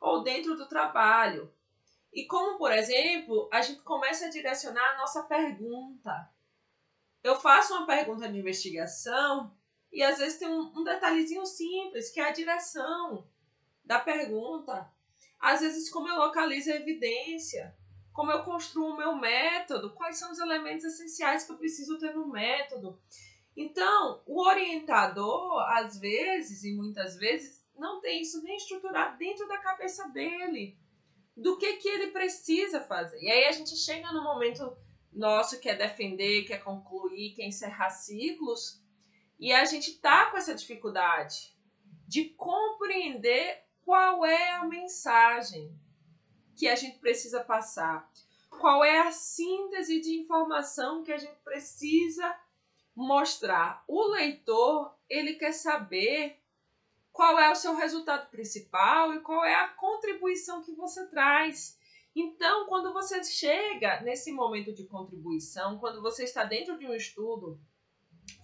ou 0.00 0.22
dentro 0.22 0.56
do 0.56 0.66
trabalho. 0.66 1.52
E 2.12 2.24
como, 2.26 2.58
por 2.58 2.72
exemplo, 2.72 3.48
a 3.52 3.60
gente 3.60 3.82
começa 3.82 4.26
a 4.26 4.30
direcionar 4.30 4.94
a 4.94 4.98
nossa 4.98 5.22
pergunta. 5.24 6.30
Eu 7.22 7.38
faço 7.38 7.74
uma 7.74 7.86
pergunta 7.86 8.28
de 8.28 8.38
investigação 8.38 9.54
e 9.92 10.02
às 10.02 10.18
vezes 10.18 10.38
tem 10.38 10.48
um, 10.48 10.72
um 10.74 10.82
detalhezinho 10.82 11.44
simples, 11.44 12.10
que 12.10 12.20
é 12.20 12.28
a 12.28 12.32
direção 12.32 13.28
da 13.84 13.98
pergunta. 13.98 14.90
Às 15.38 15.60
vezes, 15.60 15.90
como 15.90 16.08
eu 16.08 16.16
localizo 16.16 16.72
a 16.72 16.76
evidência, 16.76 17.76
como 18.12 18.32
eu 18.32 18.42
construo 18.42 18.90
o 18.90 18.96
meu 18.96 19.14
método, 19.16 19.94
quais 19.94 20.18
são 20.18 20.32
os 20.32 20.38
elementos 20.38 20.84
essenciais 20.84 21.44
que 21.44 21.52
eu 21.52 21.56
preciso 21.56 21.98
ter 21.98 22.14
no 22.14 22.28
método. 22.28 23.00
Então, 23.56 24.22
o 24.26 24.42
orientador, 24.46 25.60
às 25.70 25.98
vezes 25.98 26.64
e 26.64 26.72
muitas 26.72 27.16
vezes, 27.16 27.59
não 27.80 28.00
tem 28.00 28.20
isso 28.20 28.42
nem 28.42 28.56
estruturado 28.56 29.16
dentro 29.16 29.48
da 29.48 29.58
cabeça 29.58 30.06
dele, 30.10 30.78
do 31.34 31.56
que, 31.56 31.76
que 31.76 31.88
ele 31.88 32.08
precisa 32.08 32.80
fazer. 32.80 33.18
E 33.20 33.30
aí 33.30 33.46
a 33.46 33.52
gente 33.52 33.74
chega 33.74 34.12
no 34.12 34.22
momento 34.22 34.76
nosso 35.10 35.58
que 35.58 35.68
é 35.68 35.74
defender, 35.74 36.44
que 36.44 36.52
é 36.52 36.58
concluir, 36.58 37.32
que 37.34 37.42
é 37.42 37.46
encerrar 37.46 37.90
ciclos, 37.90 38.80
e 39.38 39.52
a 39.52 39.64
gente 39.64 39.98
tá 39.98 40.30
com 40.30 40.36
essa 40.36 40.54
dificuldade 40.54 41.56
de 42.06 42.26
compreender 42.30 43.64
qual 43.82 44.26
é 44.26 44.52
a 44.52 44.64
mensagem 44.64 45.74
que 46.54 46.68
a 46.68 46.76
gente 46.76 46.98
precisa 46.98 47.42
passar, 47.42 48.10
qual 48.50 48.84
é 48.84 48.98
a 48.98 49.10
síntese 49.10 50.00
de 50.00 50.20
informação 50.20 51.02
que 51.02 51.12
a 51.12 51.16
gente 51.16 51.38
precisa 51.42 52.38
mostrar. 52.94 53.82
O 53.88 54.08
leitor, 54.08 54.94
ele 55.08 55.34
quer 55.34 55.52
saber 55.52 56.39
qual 57.12 57.38
é 57.38 57.50
o 57.50 57.56
seu 57.56 57.74
resultado 57.74 58.30
principal 58.30 59.14
e 59.14 59.20
qual 59.20 59.44
é 59.44 59.54
a 59.54 59.68
contribuição 59.68 60.62
que 60.62 60.72
você 60.72 61.06
traz. 61.08 61.78
Então, 62.14 62.66
quando 62.66 62.92
você 62.92 63.22
chega 63.22 64.00
nesse 64.00 64.32
momento 64.32 64.72
de 64.72 64.84
contribuição, 64.84 65.78
quando 65.78 66.02
você 66.02 66.24
está 66.24 66.44
dentro 66.44 66.78
de 66.78 66.86
um 66.86 66.94
estudo, 66.94 67.60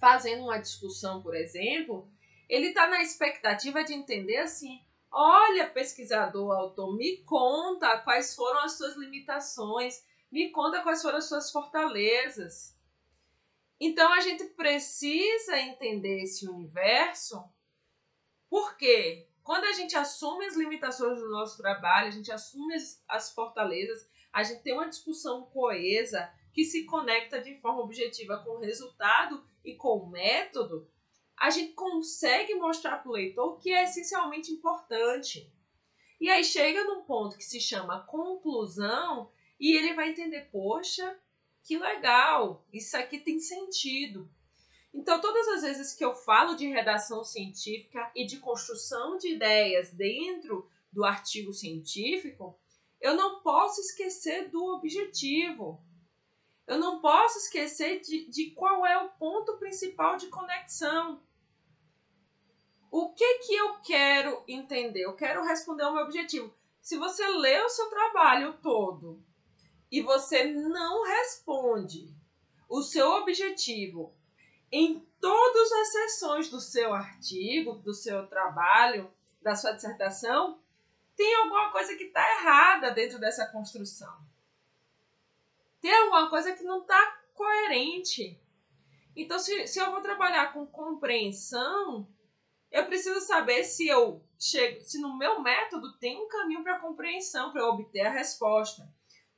fazendo 0.00 0.44
uma 0.44 0.58
discussão, 0.58 1.22
por 1.22 1.34
exemplo, 1.34 2.08
ele 2.48 2.68
está 2.68 2.86
na 2.86 3.02
expectativa 3.02 3.82
de 3.82 3.94
entender 3.94 4.38
assim: 4.38 4.80
olha, 5.10 5.68
pesquisador, 5.68 6.52
autor, 6.52 6.96
me 6.96 7.18
conta 7.18 7.98
quais 8.00 8.34
foram 8.34 8.60
as 8.60 8.76
suas 8.76 8.96
limitações, 8.96 10.04
me 10.30 10.50
conta 10.50 10.82
quais 10.82 11.02
foram 11.02 11.18
as 11.18 11.28
suas 11.28 11.50
fortalezas. 11.50 12.76
Então 13.80 14.12
a 14.12 14.20
gente 14.20 14.44
precisa 14.50 15.58
entender 15.58 16.22
esse 16.22 16.48
universo, 16.48 17.44
porque 18.48 19.28
quando 19.42 19.64
a 19.64 19.72
gente 19.72 19.96
assume 19.96 20.44
as 20.44 20.56
limitações 20.56 21.20
do 21.20 21.28
nosso 21.30 21.56
trabalho, 21.56 22.08
a 22.08 22.10
gente 22.10 22.32
assume 22.32 22.74
as, 22.74 23.02
as 23.08 23.32
fortalezas, 23.32 24.08
a 24.32 24.42
gente 24.42 24.62
tem 24.62 24.72
uma 24.74 24.88
discussão 24.88 25.46
coesa 25.46 26.30
que 26.52 26.64
se 26.64 26.84
conecta 26.84 27.40
de 27.40 27.54
forma 27.60 27.82
objetiva 27.82 28.42
com 28.42 28.56
o 28.56 28.60
resultado 28.60 29.46
e 29.64 29.74
com 29.74 29.98
o 29.98 30.10
método, 30.10 30.90
a 31.38 31.50
gente 31.50 31.74
consegue 31.74 32.54
mostrar 32.54 32.98
para 32.98 33.10
o 33.10 33.12
leitor 33.12 33.58
que 33.58 33.70
é 33.70 33.84
essencialmente 33.84 34.50
importante. 34.50 35.52
E 36.20 36.30
aí 36.30 36.42
chega 36.42 36.84
num 36.84 37.02
ponto 37.02 37.36
que 37.36 37.44
se 37.44 37.60
chama 37.60 38.06
conclusão 38.06 39.30
e 39.60 39.76
ele 39.76 39.94
vai 39.94 40.10
entender, 40.10 40.48
poxa, 40.50 41.18
que 41.62 41.76
legal, 41.76 42.66
isso 42.72 42.96
aqui 42.96 43.18
tem 43.18 43.38
sentido. 43.38 44.30
Então, 44.96 45.20
todas 45.20 45.46
as 45.48 45.62
vezes 45.62 45.92
que 45.92 46.02
eu 46.02 46.14
falo 46.14 46.56
de 46.56 46.66
redação 46.68 47.22
científica 47.22 48.10
e 48.16 48.24
de 48.24 48.38
construção 48.38 49.18
de 49.18 49.34
ideias 49.34 49.92
dentro 49.92 50.66
do 50.90 51.04
artigo 51.04 51.52
científico, 51.52 52.58
eu 52.98 53.14
não 53.14 53.42
posso 53.42 53.78
esquecer 53.82 54.48
do 54.48 54.64
objetivo. 54.74 55.78
Eu 56.66 56.78
não 56.78 56.98
posso 57.02 57.36
esquecer 57.38 58.00
de, 58.00 58.26
de 58.30 58.52
qual 58.52 58.86
é 58.86 58.96
o 59.04 59.10
ponto 59.10 59.58
principal 59.58 60.16
de 60.16 60.28
conexão. 60.28 61.22
O 62.90 63.12
que 63.12 63.40
que 63.40 63.54
eu 63.54 63.74
quero 63.80 64.42
entender? 64.48 65.02
Eu 65.02 65.14
quero 65.14 65.44
responder 65.44 65.82
ao 65.82 65.92
meu 65.92 66.04
objetivo. 66.04 66.52
Se 66.80 66.96
você 66.96 67.26
lê 67.28 67.60
o 67.60 67.68
seu 67.68 67.90
trabalho 67.90 68.54
todo 68.62 69.22
e 69.92 70.00
você 70.00 70.44
não 70.44 71.04
responde 71.04 72.16
o 72.66 72.80
seu 72.80 73.10
objetivo 73.10 74.15
em 74.70 75.00
todas 75.20 75.72
as 75.72 75.92
sessões 75.92 76.48
do 76.48 76.60
seu 76.60 76.92
artigo, 76.92 77.74
do 77.76 77.94
seu 77.94 78.26
trabalho, 78.26 79.12
da 79.40 79.54
sua 79.54 79.72
dissertação, 79.72 80.60
tem 81.16 81.34
alguma 81.36 81.70
coisa 81.70 81.96
que 81.96 82.04
está 82.04 82.22
errada 82.38 82.90
dentro 82.90 83.18
dessa 83.18 83.46
construção. 83.46 84.14
Tem 85.80 85.94
alguma 85.94 86.28
coisa 86.28 86.52
que 86.52 86.62
não 86.62 86.82
está 86.82 87.20
coerente. 87.34 88.38
Então, 89.14 89.38
se, 89.38 89.66
se 89.66 89.78
eu 89.78 89.90
vou 89.90 90.00
trabalhar 90.00 90.52
com 90.52 90.66
compreensão, 90.66 92.06
eu 92.70 92.84
preciso 92.86 93.20
saber 93.20 93.64
se 93.64 93.88
eu 93.88 94.22
chego, 94.38 94.84
se 94.84 95.00
no 95.00 95.16
meu 95.16 95.40
método 95.40 95.96
tem 95.98 96.20
um 96.20 96.28
caminho 96.28 96.62
para 96.62 96.80
compreensão, 96.80 97.52
para 97.52 97.66
obter 97.66 98.02
a 98.02 98.10
resposta. 98.10 98.86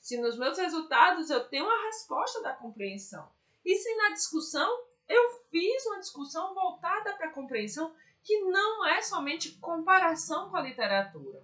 Se 0.00 0.16
nos 0.16 0.38
meus 0.38 0.58
resultados 0.58 1.30
eu 1.30 1.46
tenho 1.48 1.68
a 1.68 1.84
resposta 1.84 2.42
da 2.42 2.52
compreensão. 2.52 3.30
E 3.64 3.76
se 3.76 3.94
na 3.96 4.10
discussão 4.10 4.84
eu 5.08 5.30
fiz 5.50 5.86
uma 5.86 5.98
discussão 5.98 6.54
voltada 6.54 7.14
para 7.14 7.28
a 7.28 7.32
compreensão, 7.32 7.94
que 8.22 8.40
não 8.40 8.86
é 8.86 9.00
somente 9.00 9.58
comparação 9.58 10.50
com 10.50 10.56
a 10.56 10.62
literatura. 10.62 11.42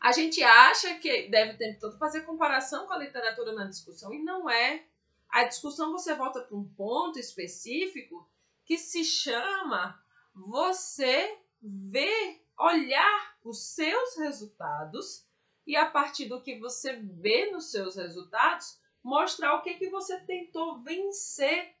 A 0.00 0.12
gente 0.12 0.42
acha 0.42 0.94
que 0.96 1.28
deve 1.28 1.56
ter 1.56 1.78
todo 1.78 1.98
fazer 1.98 2.22
comparação 2.22 2.86
com 2.86 2.92
a 2.92 2.98
literatura 2.98 3.52
na 3.52 3.64
discussão 3.64 4.12
e 4.12 4.22
não 4.22 4.50
é. 4.50 4.86
A 5.30 5.44
discussão 5.44 5.92
você 5.92 6.14
volta 6.14 6.42
para 6.42 6.56
um 6.56 6.68
ponto 6.76 7.18
específico 7.18 8.30
que 8.64 8.76
se 8.76 9.02
chama 9.02 9.98
você 10.34 11.38
ver, 11.62 12.44
olhar 12.58 13.38
os 13.42 13.74
seus 13.74 14.16
resultados 14.18 15.26
e 15.66 15.74
a 15.74 15.86
partir 15.86 16.26
do 16.26 16.42
que 16.42 16.58
você 16.58 16.96
vê 16.96 17.50
nos 17.50 17.70
seus 17.70 17.96
resultados, 17.96 18.78
mostrar 19.02 19.54
o 19.54 19.62
que 19.62 19.74
que 19.74 19.88
você 19.88 20.20
tentou 20.20 20.82
vencer 20.82 21.74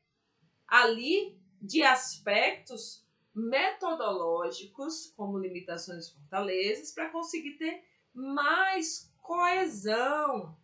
ali 0.66 1.38
de 1.60 1.82
aspectos 1.82 3.04
metodológicos, 3.34 5.12
como 5.16 5.38
limitações 5.38 6.06
e 6.06 6.14
fortalezas, 6.14 6.92
para 6.92 7.10
conseguir 7.10 7.56
ter 7.58 7.82
mais 8.12 9.12
coesão, 9.20 10.56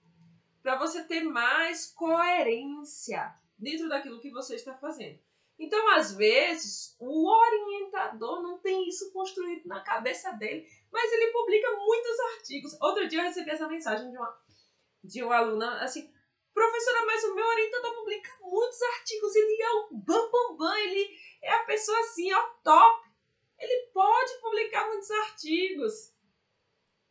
para 0.63 0.79
você 0.79 1.03
ter 1.05 1.23
mais 1.23 1.87
coerência 1.87 3.35
dentro 3.59 3.89
daquilo 3.89 4.21
que 4.21 4.31
você 4.31 4.55
está 4.55 4.75
fazendo. 4.75 5.19
Então, 5.59 5.95
às 5.95 6.15
vezes, 6.15 6.97
o 6.99 7.29
orientador 7.29 8.43
não 8.43 8.59
tem 8.59 8.89
isso 8.89 9.13
construído 9.13 9.67
na 9.67 9.81
cabeça 9.81 10.33
dele, 10.33 10.67
mas 10.91 11.13
ele 11.13 11.33
publica 11.33 11.71
muitos 11.77 12.21
artigos. 12.37 12.81
Outro 12.81 13.07
dia 13.07 13.21
eu 13.21 13.25
recebi 13.25 13.51
essa 13.51 13.69
mensagem 13.69 14.11
de 14.11 14.17
uma, 14.17 14.39
de 15.05 15.23
uma 15.23 15.37
aluna 15.37 15.83
assim: 15.83 16.11
professora, 16.53 17.05
mas 17.07 17.25
o 17.25 17.35
meu 17.35 17.47
orientador 17.47 17.95
publica 17.95 18.37
muitos 18.43 18.81
artigos, 18.83 19.35
ele 19.35 19.63
é 19.63 19.71
o 19.73 19.89
bam, 19.93 20.31
bam, 20.31 20.57
bam, 20.57 20.77
ele 20.79 21.09
é 21.43 21.53
a 21.53 21.65
pessoa 21.65 21.99
assim, 22.01 22.33
ó, 22.33 22.43
top. 22.63 23.09
Ele 23.59 23.91
pode 23.93 24.41
publicar 24.41 24.87
muitos 24.87 25.11
artigos, 25.11 26.15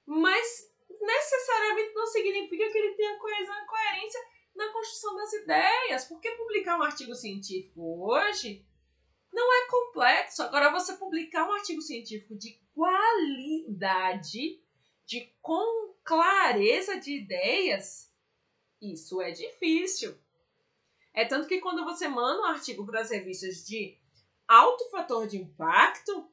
mas 0.05 0.69
necessariamente 0.99 1.93
não 1.93 2.07
significa 2.07 2.69
que 2.69 2.77
ele 2.77 2.95
tenha 2.95 3.17
coesão 3.19 3.63
e 3.63 3.67
coerência 3.67 4.19
na 4.55 4.71
construção 4.73 5.15
das 5.15 5.31
ideias, 5.33 6.05
porque 6.05 6.31
publicar 6.31 6.77
um 6.77 6.83
artigo 6.83 7.13
científico 7.15 8.11
hoje 8.11 8.65
não 9.31 9.53
é 9.53 9.67
complexo. 9.67 10.41
Agora, 10.43 10.71
você 10.71 10.95
publicar 10.97 11.47
um 11.47 11.53
artigo 11.53 11.81
científico 11.81 12.35
de 12.35 12.59
qualidade, 12.73 14.61
de 15.05 15.33
com 15.41 15.95
clareza 16.03 16.99
de 16.99 17.15
ideias, 17.17 18.08
isso 18.81 19.21
é 19.21 19.31
difícil. 19.31 20.17
É 21.13 21.25
tanto 21.25 21.47
que 21.47 21.59
quando 21.59 21.83
você 21.83 22.07
manda 22.07 22.41
um 22.41 22.45
artigo 22.45 22.85
para 22.85 23.01
as 23.01 23.09
revistas 23.09 23.65
de 23.65 23.97
alto 24.47 24.89
fator 24.89 25.27
de 25.27 25.37
impacto, 25.37 26.29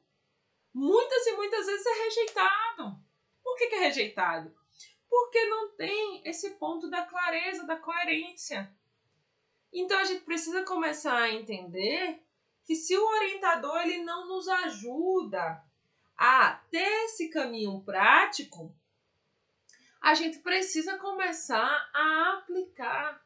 muitas 0.73 1.25
e 1.27 1.35
muitas 1.35 1.65
vezes 1.65 1.85
é 1.85 2.03
rejeitado. 2.03 2.97
Por 3.43 3.55
que, 3.57 3.67
que 3.67 3.75
é 3.75 3.79
rejeitado? 3.79 4.55
Porque 5.09 5.45
não 5.45 5.69
tem 5.71 6.21
esse 6.25 6.51
ponto 6.51 6.89
da 6.89 7.03
clareza, 7.03 7.65
da 7.65 7.75
coerência. 7.75 8.71
Então 9.73 9.99
a 9.99 10.03
gente 10.03 10.23
precisa 10.23 10.63
começar 10.63 11.17
a 11.17 11.33
entender 11.33 12.21
que 12.63 12.75
se 12.75 12.97
o 12.97 13.07
orientador 13.07 13.81
ele 13.81 14.03
não 14.03 14.27
nos 14.27 14.47
ajuda 14.47 15.63
a 16.17 16.53
ter 16.69 17.05
esse 17.05 17.29
caminho 17.29 17.81
prático, 17.81 18.75
a 20.07 20.13
gente 20.13 20.39
precisa 20.39 20.97
começar 20.97 21.89
a 21.93 22.37
aplicar 22.37 23.21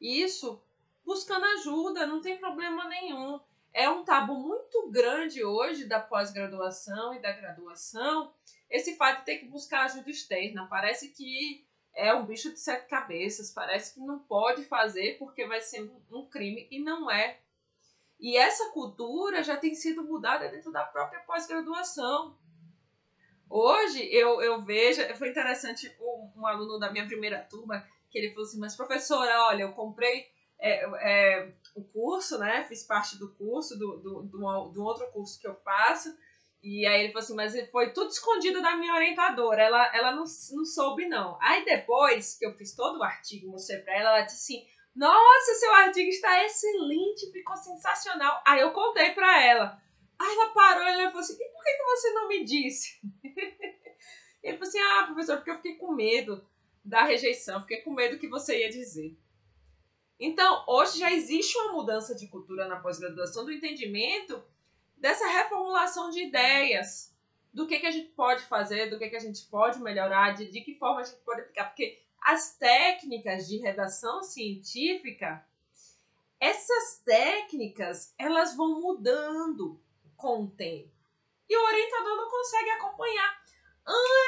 isso 0.00 0.60
buscando 1.04 1.44
ajuda, 1.44 2.04
não 2.04 2.20
tem 2.20 2.36
problema 2.36 2.88
nenhum. 2.88 3.38
É 3.72 3.88
um 3.88 4.02
tabu 4.04 4.34
muito 4.34 4.90
grande 4.90 5.44
hoje 5.44 5.84
da 5.84 6.00
pós-graduação 6.00 7.14
e 7.14 7.20
da 7.20 7.30
graduação 7.30 8.34
esse 8.68 8.96
fato 8.96 9.20
de 9.20 9.24
ter 9.24 9.38
que 9.38 9.46
buscar 9.46 9.84
ajuda 9.84 10.10
externa. 10.10 10.66
Parece 10.68 11.10
que 11.10 11.64
é 11.94 12.12
um 12.12 12.26
bicho 12.26 12.52
de 12.52 12.58
sete 12.58 12.88
cabeças, 12.88 13.52
parece 13.52 13.94
que 13.94 14.00
não 14.00 14.18
pode 14.18 14.64
fazer 14.64 15.16
porque 15.16 15.46
vai 15.46 15.60
ser 15.60 15.88
um 16.10 16.26
crime 16.28 16.66
e 16.72 16.80
não 16.80 17.08
é. 17.08 17.38
E 18.18 18.36
essa 18.36 18.70
cultura 18.70 19.44
já 19.44 19.56
tem 19.56 19.76
sido 19.76 20.02
mudada 20.02 20.48
dentro 20.48 20.72
da 20.72 20.84
própria 20.84 21.20
pós-graduação. 21.20 22.36
Hoje 23.48 24.08
eu, 24.12 24.40
eu 24.42 24.64
vejo, 24.64 25.02
foi 25.16 25.28
interessante 25.28 25.94
um, 26.00 26.40
um, 26.40 26.46
aluno 26.46 26.78
da 26.78 26.90
minha 26.90 27.06
primeira 27.06 27.40
turma 27.40 27.86
que 28.10 28.18
ele 28.18 28.30
falou 28.30 28.44
assim: 28.44 28.58
Mas 28.58 28.76
professora, 28.76 29.46
olha, 29.46 29.62
eu 29.62 29.72
comprei 29.72 30.26
é, 30.58 30.84
é, 30.84 31.52
o 31.74 31.82
curso, 31.84 32.38
né? 32.38 32.64
Fiz 32.64 32.82
parte 32.82 33.18
do 33.18 33.34
curso, 33.34 33.78
do, 33.78 33.98
do, 33.98 34.22
do, 34.22 34.68
do 34.68 34.82
outro 34.82 35.10
curso 35.12 35.38
que 35.40 35.46
eu 35.46 35.54
faço. 35.56 36.14
E 36.62 36.86
aí 36.86 37.02
ele 37.02 37.12
falou 37.12 37.22
assim, 37.22 37.34
mas 37.34 37.70
foi 37.70 37.92
tudo 37.92 38.08
escondido 38.08 38.62
da 38.62 38.74
minha 38.74 38.94
orientadora, 38.94 39.62
ela, 39.62 39.94
ela 39.94 40.12
não, 40.12 40.24
não 40.52 40.64
soube 40.64 41.06
não. 41.06 41.36
Aí 41.42 41.62
depois 41.62 42.38
que 42.38 42.46
eu 42.46 42.54
fiz 42.54 42.74
todo 42.74 42.98
o 42.98 43.02
artigo, 43.02 43.50
mostrei 43.50 43.82
pra 43.82 43.94
ela, 43.94 44.16
ela 44.16 44.20
disse 44.22 44.54
assim, 44.54 44.66
nossa, 44.96 45.54
seu 45.58 45.74
artigo 45.74 46.08
está 46.08 46.42
excelente, 46.42 47.30
ficou 47.32 47.54
sensacional. 47.54 48.40
Aí 48.46 48.60
eu 48.60 48.72
contei 48.72 49.10
pra 49.10 49.44
ela. 49.44 49.78
Aí 50.18 50.32
ela 50.32 50.52
parou 50.52 50.84
e 50.84 51.06
falou 51.06 51.20
assim, 51.20 51.36
por 51.36 51.64
que, 51.64 51.72
que 51.72 51.84
você 51.84 52.12
não 52.12 52.28
me 52.28 52.44
disse? 52.44 53.00
ele 54.42 54.58
falou 54.58 54.68
assim, 54.68 54.78
ah, 54.78 55.04
professor, 55.06 55.36
porque 55.36 55.50
eu 55.50 55.56
fiquei 55.56 55.76
com 55.76 55.92
medo 55.92 56.46
da 56.84 57.04
rejeição, 57.04 57.60
fiquei 57.62 57.78
com 57.78 57.92
medo 57.92 58.18
que 58.18 58.28
você 58.28 58.60
ia 58.60 58.70
dizer. 58.70 59.16
Então, 60.18 60.64
hoje 60.68 60.98
já 60.98 61.12
existe 61.12 61.56
uma 61.58 61.72
mudança 61.72 62.14
de 62.14 62.28
cultura 62.28 62.68
na 62.68 62.80
pós-graduação 62.80 63.44
do 63.44 63.52
entendimento 63.52 64.42
dessa 64.96 65.26
reformulação 65.26 66.10
de 66.10 66.22
ideias, 66.22 67.14
do 67.52 67.66
que, 67.66 67.80
que 67.80 67.86
a 67.86 67.90
gente 67.90 68.10
pode 68.10 68.42
fazer, 68.44 68.90
do 68.90 68.98
que, 68.98 69.08
que 69.08 69.16
a 69.16 69.20
gente 69.20 69.44
pode 69.46 69.80
melhorar, 69.80 70.34
de, 70.34 70.50
de 70.50 70.60
que 70.60 70.74
forma 70.74 71.00
a 71.00 71.04
gente 71.04 71.20
pode 71.20 71.42
aplicar, 71.42 71.64
porque 71.66 72.00
as 72.22 72.56
técnicas 72.56 73.46
de 73.46 73.58
redação 73.58 74.22
científica, 74.22 75.46
essas 76.40 77.02
técnicas, 77.04 78.14
elas 78.18 78.56
vão 78.56 78.80
mudando 78.80 79.80
com 80.16 80.44
o 80.44 80.50
tempo. 80.50 80.90
E 81.48 81.56
o 81.56 81.64
orientador 81.64 82.16
não 82.16 82.30
consegue 82.30 82.70
acompanhar. 82.70 83.44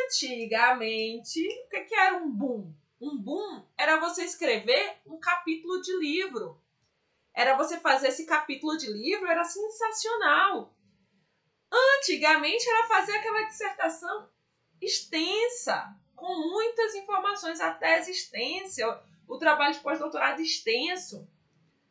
Antigamente, 0.05 1.47
o 1.47 1.69
que, 1.69 1.81
que 1.81 1.95
era 1.95 2.17
um 2.17 2.31
boom? 2.31 2.73
Um 3.01 3.17
boom 3.17 3.65
era 3.77 3.99
você 4.01 4.25
escrever 4.25 4.99
um 5.07 5.19
capítulo 5.19 5.81
de 5.81 5.97
livro 5.99 6.61
era 7.37 7.55
você 7.55 7.79
fazer 7.79 8.09
esse 8.09 8.25
capítulo 8.25 8.79
de 8.79 8.91
livro, 8.91 9.27
era 9.27 9.45
sensacional. 9.45 10.75
Antigamente 11.71 12.67
era 12.67 12.89
fazer 12.89 13.13
aquela 13.13 13.43
dissertação 13.43 14.31
extensa, 14.81 15.95
com 16.15 16.49
muitas 16.49 16.95
informações, 16.95 17.61
a 17.61 17.75
tese 17.75 18.11
extensa, 18.11 19.05
o 19.29 19.37
trabalho 19.37 19.75
de 19.75 19.81
pós-doutorado 19.81 20.41
extenso. 20.41 21.29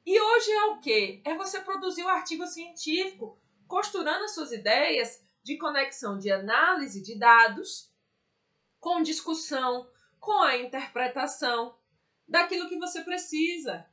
E 0.04 0.20
hoje 0.20 0.52
é 0.52 0.64
o 0.66 0.80
quê? 0.80 1.22
É 1.24 1.36
você 1.36 1.62
produzir 1.62 2.04
um 2.04 2.10
artigo 2.10 2.48
científico, 2.48 3.40
costurando 3.68 4.26
as 4.26 4.34
suas 4.34 4.52
ideias 4.52 5.24
de 5.44 5.58
conexão 5.58 6.18
de 6.18 6.32
análise 6.32 7.02
de 7.02 7.18
dados, 7.18 7.92
com 8.80 9.02
discussão, 9.02 9.90
com 10.20 10.42
a 10.42 10.58
interpretação 10.58 11.78
daquilo 12.28 12.68
que 12.68 12.80
você 12.80 13.04
precisa. 13.04 13.86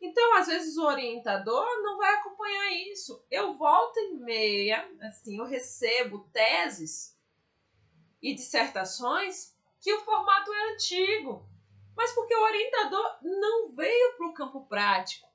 Então, 0.00 0.36
às 0.36 0.46
vezes, 0.46 0.76
o 0.76 0.84
orientador 0.84 1.66
não 1.82 1.98
vai 1.98 2.14
acompanhar 2.14 2.72
isso. 2.72 3.24
Eu 3.30 3.56
volto 3.56 3.98
em 3.98 4.16
meia, 4.20 4.88
assim, 5.02 5.38
eu 5.38 5.44
recebo 5.44 6.28
teses 6.32 7.18
e 8.22 8.34
dissertações 8.34 9.54
que 9.80 9.92
o 9.92 10.00
formato 10.00 10.52
é 10.52 10.72
antigo, 10.72 11.46
mas 11.96 12.12
porque 12.12 12.34
o 12.34 12.42
orientador 12.42 13.18
não 13.22 13.72
veio 13.74 14.16
para 14.16 14.28
o 14.28 14.34
campo 14.34 14.66
prático. 14.66 15.28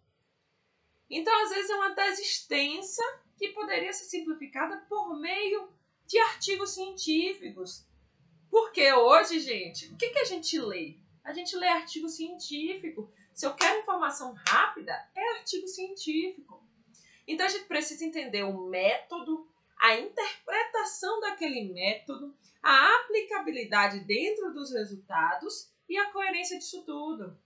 Então, 1.09 1.43
às 1.43 1.49
vezes, 1.49 1.69
é 1.69 1.75
uma 1.75 1.93
tese 1.93 2.21
extensa 2.21 3.03
que 3.39 3.49
poderia 3.49 3.93
ser 3.93 4.03
simplificada 4.03 4.85
por 4.89 5.17
meio 5.17 5.69
de 6.05 6.19
artigos 6.19 6.71
científicos. 6.71 7.87
Porque 8.51 8.91
hoje, 8.91 9.39
gente, 9.39 9.87
o 9.87 9.97
que, 9.97 10.09
que 10.09 10.19
a 10.19 10.25
gente 10.25 10.59
lê? 10.59 10.97
A 11.23 11.31
gente 11.31 11.55
lê 11.55 11.67
artigo 11.67 12.09
científico. 12.09 13.11
Se 13.33 13.45
eu 13.45 13.53
quero 13.53 13.79
informação 13.79 14.35
rápida, 14.45 14.91
é 15.15 15.37
artigo 15.37 15.67
científico. 15.67 16.61
Então 17.25 17.45
a 17.45 17.49
gente 17.49 17.65
precisa 17.65 18.03
entender 18.03 18.43
o 18.43 18.67
método, 18.67 19.47
a 19.79 19.95
interpretação 19.95 21.21
daquele 21.21 21.71
método, 21.71 22.35
a 22.61 22.95
aplicabilidade 22.97 24.01
dentro 24.01 24.53
dos 24.53 24.73
resultados 24.73 25.71
e 25.87 25.97
a 25.97 26.11
coerência 26.11 26.57
disso 26.57 26.83
tudo. 26.85 27.39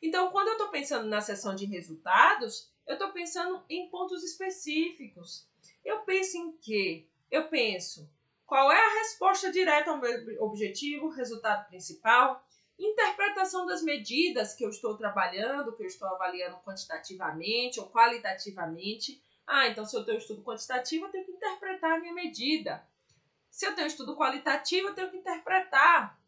Então, 0.00 0.30
quando 0.30 0.48
eu 0.48 0.52
estou 0.52 0.68
pensando 0.68 1.08
na 1.08 1.20
sessão 1.20 1.54
de 1.54 1.66
resultados, 1.66 2.72
eu 2.86 2.94
estou 2.94 3.12
pensando 3.12 3.64
em 3.68 3.88
pontos 3.88 4.22
específicos. 4.22 5.46
Eu 5.84 6.00
penso 6.00 6.36
em 6.36 6.52
quê? 6.58 7.06
Eu 7.30 7.48
penso 7.48 8.08
qual 8.46 8.70
é 8.70 8.78
a 8.78 8.98
resposta 9.00 9.50
direta 9.50 9.90
ao 9.90 10.00
meu 10.00 10.42
objetivo, 10.42 11.08
resultado 11.08 11.66
principal, 11.66 12.46
interpretação 12.78 13.66
das 13.66 13.82
medidas 13.82 14.54
que 14.54 14.64
eu 14.64 14.70
estou 14.70 14.96
trabalhando, 14.96 15.74
que 15.74 15.82
eu 15.82 15.86
estou 15.86 16.08
avaliando 16.08 16.58
quantitativamente 16.58 17.80
ou 17.80 17.88
qualitativamente. 17.88 19.22
Ah, 19.46 19.68
então 19.68 19.84
se 19.84 19.96
eu 19.96 20.04
tenho 20.04 20.18
estudo 20.18 20.42
quantitativo, 20.42 21.06
eu 21.06 21.10
tenho 21.10 21.24
que 21.24 21.32
interpretar 21.32 21.92
a 21.92 22.00
minha 22.00 22.14
medida. 22.14 22.86
Se 23.50 23.66
eu 23.66 23.74
tenho 23.74 23.86
estudo 23.86 24.16
qualitativo, 24.16 24.88
eu 24.88 24.94
tenho 24.94 25.10
que 25.10 25.18
interpretar 25.18 26.18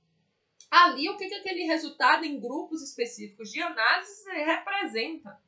ali 0.71 1.09
o 1.09 1.17
que, 1.17 1.29
que 1.29 1.35
aquele 1.35 1.65
resultado 1.65 2.25
em 2.25 2.41
grupos 2.41 2.83
específicos 2.83 3.51
de 3.51 3.61
análise 3.61 4.31
representa. 4.31 5.46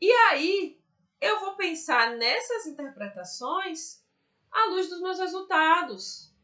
E 0.00 0.10
aí 0.10 0.80
eu 1.20 1.40
vou 1.40 1.56
pensar 1.56 2.16
nessas 2.16 2.66
interpretações 2.66 4.02
à 4.50 4.66
luz 4.66 4.88
dos 4.88 5.00
meus 5.00 5.18
resultados. 5.18 6.34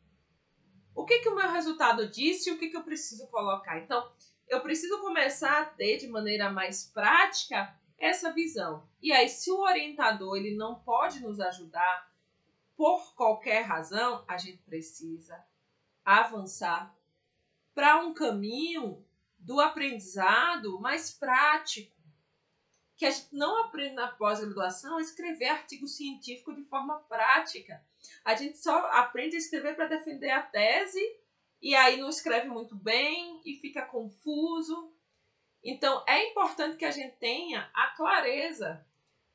O 0.94 1.04
que, 1.04 1.20
que 1.20 1.28
o 1.28 1.34
meu 1.34 1.50
resultado 1.50 2.08
disse 2.08 2.48
e 2.48 2.52
o 2.52 2.58
que, 2.58 2.68
que 2.68 2.76
eu 2.76 2.82
preciso 2.82 3.26
colocar? 3.28 3.78
Então, 3.78 4.10
eu 4.48 4.60
preciso 4.60 5.00
começar 5.00 5.62
a 5.62 5.64
ter 5.64 5.98
de 5.98 6.08
maneira 6.08 6.50
mais 6.50 6.84
prática 6.84 7.74
essa 7.98 8.32
visão. 8.32 8.86
E 9.02 9.12
aí, 9.12 9.28
se 9.28 9.50
o 9.50 9.60
orientador 9.60 10.36
ele 10.36 10.54
não 10.54 10.76
pode 10.76 11.20
nos 11.20 11.40
ajudar 11.40 12.10
por 12.76 13.14
qualquer 13.14 13.62
razão, 13.62 14.24
a 14.28 14.36
gente 14.36 14.58
precisa 14.58 15.42
avançar 16.04 16.94
para 17.74 17.98
um 18.04 18.12
caminho 18.12 19.04
do 19.38 19.60
aprendizado 19.60 20.78
mais 20.80 21.10
prático. 21.10 21.95
Que 22.96 23.04
a 23.04 23.10
gente 23.10 23.34
não 23.34 23.64
aprende 23.64 23.94
na 23.94 24.08
pós-graduação 24.08 24.96
a 24.96 25.02
escrever 25.02 25.48
artigo 25.48 25.86
científico 25.86 26.54
de 26.54 26.64
forma 26.64 26.98
prática. 27.00 27.84
A 28.24 28.34
gente 28.34 28.58
só 28.58 28.86
aprende 28.92 29.36
a 29.36 29.38
escrever 29.38 29.76
para 29.76 29.86
defender 29.86 30.30
a 30.30 30.42
tese 30.42 31.00
e 31.60 31.74
aí 31.74 31.98
não 31.98 32.08
escreve 32.08 32.48
muito 32.48 32.74
bem 32.74 33.40
e 33.44 33.54
fica 33.54 33.82
confuso. 33.82 34.92
Então 35.62 36.02
é 36.08 36.30
importante 36.30 36.76
que 36.76 36.84
a 36.84 36.90
gente 36.90 37.16
tenha 37.16 37.70
a 37.74 37.88
clareza 37.88 38.84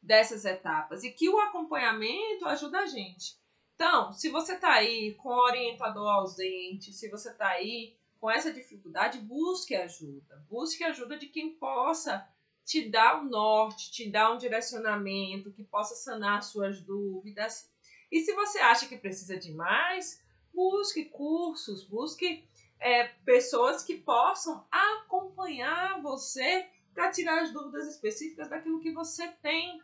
dessas 0.01 0.45
etapas 0.45 1.03
e 1.03 1.11
que 1.11 1.29
o 1.29 1.39
acompanhamento 1.39 2.47
ajuda 2.47 2.79
a 2.79 2.85
gente. 2.87 3.39
Então, 3.75 4.11
se 4.13 4.29
você 4.29 4.53
está 4.53 4.73
aí 4.73 5.15
com 5.15 5.29
orientador 5.29 6.07
ausente, 6.07 6.93
se 6.93 7.09
você 7.09 7.31
está 7.31 7.49
aí 7.49 7.97
com 8.19 8.29
essa 8.29 8.53
dificuldade, 8.53 9.17
busque 9.17 9.75
ajuda. 9.75 10.45
Busque 10.47 10.83
ajuda 10.83 11.17
de 11.17 11.27
quem 11.27 11.55
possa 11.55 12.27
te 12.71 12.87
dar 12.87 13.21
um 13.21 13.25
norte, 13.25 13.91
te 13.91 14.09
dar 14.09 14.31
um 14.31 14.37
direcionamento, 14.37 15.51
que 15.51 15.61
possa 15.61 15.93
sanar 15.93 16.41
suas 16.41 16.79
dúvidas. 16.79 17.69
E 18.09 18.21
se 18.21 18.33
você 18.33 18.59
acha 18.59 18.87
que 18.87 18.97
precisa 18.97 19.37
de 19.37 19.51
mais, 19.51 20.23
busque 20.53 21.03
cursos, 21.03 21.83
busque 21.83 22.47
é, 22.79 23.09
pessoas 23.25 23.83
que 23.83 23.97
possam 23.97 24.65
acompanhar 24.71 26.01
você 26.01 26.65
para 26.93 27.11
tirar 27.11 27.41
as 27.41 27.51
dúvidas 27.51 27.89
específicas 27.89 28.47
daquilo 28.47 28.79
que 28.79 28.93
você 28.93 29.27
tem. 29.41 29.83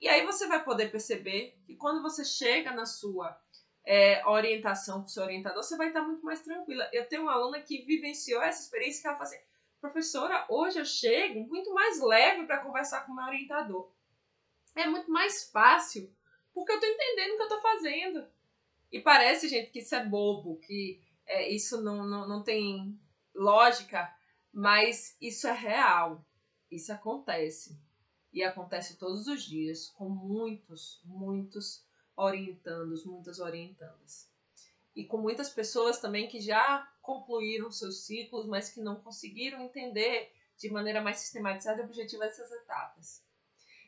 E 0.00 0.08
aí 0.08 0.24
você 0.24 0.46
vai 0.46 0.62
poder 0.62 0.92
perceber 0.92 1.58
que 1.66 1.74
quando 1.74 2.02
você 2.02 2.24
chega 2.24 2.70
na 2.70 2.86
sua 2.86 3.36
é, 3.84 4.24
orientação 4.28 5.00
com 5.00 5.06
o 5.06 5.10
seu 5.10 5.24
orientador, 5.24 5.64
você 5.64 5.76
vai 5.76 5.88
estar 5.88 6.02
muito 6.02 6.24
mais 6.24 6.40
tranquila. 6.40 6.88
Eu 6.92 7.08
tenho 7.08 7.22
uma 7.22 7.32
aluna 7.32 7.60
que 7.60 7.82
vivenciou 7.82 8.40
essa 8.40 8.62
experiência 8.62 9.02
que 9.02 9.08
ela 9.08 9.16
fala 9.16 9.28
assim, 9.28 9.49
professora, 9.80 10.46
hoje 10.48 10.78
eu 10.78 10.84
chego 10.84 11.46
muito 11.48 11.72
mais 11.72 12.00
leve 12.00 12.46
para 12.46 12.62
conversar 12.62 13.06
com 13.06 13.12
o 13.12 13.16
meu 13.16 13.24
orientador. 13.24 13.90
É 14.74 14.86
muito 14.86 15.10
mais 15.10 15.50
fácil, 15.50 16.14
porque 16.54 16.72
eu 16.72 16.76
estou 16.76 16.90
entendendo 16.90 17.32
o 17.32 17.36
que 17.36 17.42
eu 17.42 17.46
estou 17.46 17.60
fazendo. 17.60 18.26
E 18.92 19.00
parece, 19.00 19.48
gente, 19.48 19.70
que 19.70 19.78
isso 19.78 19.94
é 19.94 20.04
bobo, 20.04 20.58
que 20.60 21.00
é, 21.26 21.48
isso 21.48 21.80
não, 21.80 22.04
não, 22.04 22.28
não 22.28 22.42
tem 22.42 22.98
lógica, 23.34 24.12
mas 24.52 25.16
isso 25.20 25.46
é 25.46 25.52
real. 25.52 26.24
Isso 26.70 26.92
acontece. 26.92 27.78
E 28.32 28.42
acontece 28.42 28.96
todos 28.96 29.26
os 29.26 29.42
dias, 29.42 29.88
com 29.88 30.08
muitos, 30.08 31.00
muitos 31.04 31.84
orientandos, 32.16 33.04
muitas 33.04 33.40
orientandas. 33.40 34.30
E 34.94 35.04
com 35.04 35.18
muitas 35.18 35.48
pessoas 35.48 35.98
também 35.98 36.28
que 36.28 36.40
já 36.40 36.88
concluíram 37.10 37.72
seus 37.72 38.06
ciclos, 38.06 38.46
mas 38.46 38.70
que 38.70 38.80
não 38.80 38.94
conseguiram 38.94 39.60
entender 39.60 40.30
de 40.56 40.70
maneira 40.70 41.00
mais 41.00 41.18
sistematizada 41.18 41.82
e 41.82 41.84
objetiva 41.84 42.24
essas 42.24 42.52
etapas. 42.52 43.24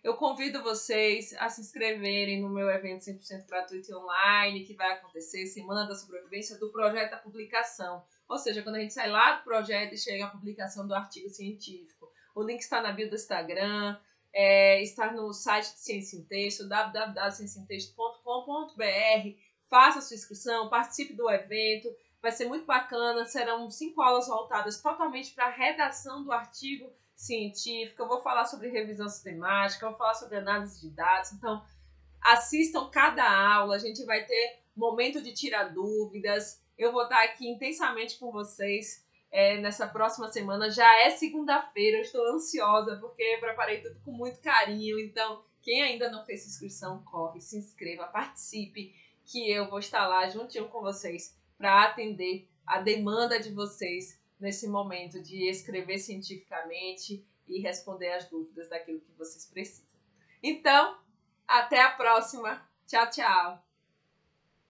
Eu 0.03 0.17
convido 0.17 0.65
vocês 0.65 1.33
a 1.39 1.49
se 1.49 1.61
inscreverem 1.61 2.43
no 2.43 2.49
meu 2.49 2.69
evento 2.69 3.05
100% 3.05 3.47
gratuito 3.47 3.97
online, 3.97 4.65
que 4.65 4.75
vai 4.75 4.95
acontecer 4.95 5.47
Semana 5.47 5.87
da 5.87 5.95
Sobrevivência 5.95 6.59
do 6.59 6.73
Projeto 6.73 7.13
à 7.13 7.19
Publicação. 7.19 8.05
Ou 8.29 8.37
seja, 8.37 8.65
quando 8.65 8.75
a 8.77 8.81
gente 8.81 8.93
sai 8.93 9.09
lá 9.09 9.37
do 9.37 9.45
projeto 9.45 9.93
e 9.93 9.99
chega 9.99 10.25
à 10.25 10.31
publicação 10.31 10.89
do 10.89 10.95
artigo 10.95 11.29
científico. 11.29 12.11
O 12.35 12.43
link 12.43 12.61
está 12.61 12.83
na 12.83 12.91
bio 12.91 13.09
do 13.09 13.15
Instagram, 13.15 13.97
é, 14.33 14.83
está 14.83 15.13
no 15.13 15.33
site 15.33 15.75
de 15.75 15.79
Ciência 15.79 16.17
em 16.17 16.25
Texto, 16.25 16.67
www.cienciaemtexto.com.br. 16.67 19.39
Faça 19.69 20.01
sua 20.01 20.17
inscrição, 20.17 20.69
participe 20.69 21.15
do 21.15 21.31
evento, 21.31 21.95
vai 22.23 22.31
ser 22.31 22.47
muito 22.47 22.65
bacana. 22.65 23.27
Serão 23.27 23.69
cinco 23.71 24.01
aulas 24.01 24.29
voltadas 24.29 24.81
totalmente 24.81 25.35
para 25.35 25.47
a 25.47 25.51
redação 25.51 26.23
do 26.23 26.33
artigo 26.33 26.89
científico. 27.15 28.01
Eu 28.01 28.09
vou 28.09 28.23
falar 28.23 28.45
sobre 28.47 28.69
revisão 28.69 29.09
sistemática, 29.09 29.89
vou 29.89 29.99
falar 29.99 30.15
sobre 30.15 30.39
análise 30.39 30.81
de 30.81 30.89
dados. 30.91 31.33
Então, 31.33 31.63
assistam 32.21 32.89
cada 32.89 33.29
aula, 33.57 33.75
a 33.75 33.79
gente 33.79 34.05
vai 34.05 34.25
ter 34.25 34.61
momento 34.75 35.21
de 35.21 35.35
tirar 35.35 35.65
dúvidas. 35.65 36.63
Eu 36.79 36.93
vou 36.93 37.03
estar 37.03 37.23
aqui 37.25 37.49
intensamente 37.49 38.19
com 38.19 38.31
vocês 38.31 39.05
é, 39.31 39.59
nessa 39.59 39.87
próxima 39.87 40.31
semana. 40.31 40.71
Já 40.71 41.01
é 41.01 41.11
segunda-feira, 41.11 41.99
eu 41.99 42.03
estou 42.03 42.25
ansiosa 42.35 42.97
porque 42.97 43.37
preparei 43.41 43.81
tudo 43.81 44.01
com 44.05 44.13
muito 44.13 44.41
carinho. 44.41 44.99
Então, 44.99 45.45
quem 45.61 45.83
ainda 45.83 46.11
não 46.11 46.25
fez 46.25 46.47
inscrição, 46.47 47.03
corre, 47.05 47.41
se 47.41 47.59
inscreva, 47.59 48.07
participe, 48.07 48.95
que 49.25 49.51
eu 49.51 49.69
vou 49.69 49.79
estar 49.79 50.07
lá 50.09 50.29
juntinho 50.29 50.69
com 50.69 50.81
vocês 50.81 51.41
para 51.63 51.85
atender 51.85 52.49
a 52.67 52.81
demanda 52.81 53.39
de 53.39 53.53
vocês 53.53 54.21
nesse 54.41 54.67
momento 54.67 55.23
de 55.23 55.49
escrever 55.49 55.97
cientificamente 55.97 57.25
e 57.47 57.61
responder 57.61 58.11
as 58.15 58.29
dúvidas 58.29 58.69
daquilo 58.69 58.99
que 58.99 59.13
vocês 59.17 59.47
precisam. 59.47 59.87
Então, 60.43 60.99
até 61.47 61.81
a 61.81 61.93
próxima. 61.93 62.69
Tchau, 62.85 63.09
tchau. 63.09 63.72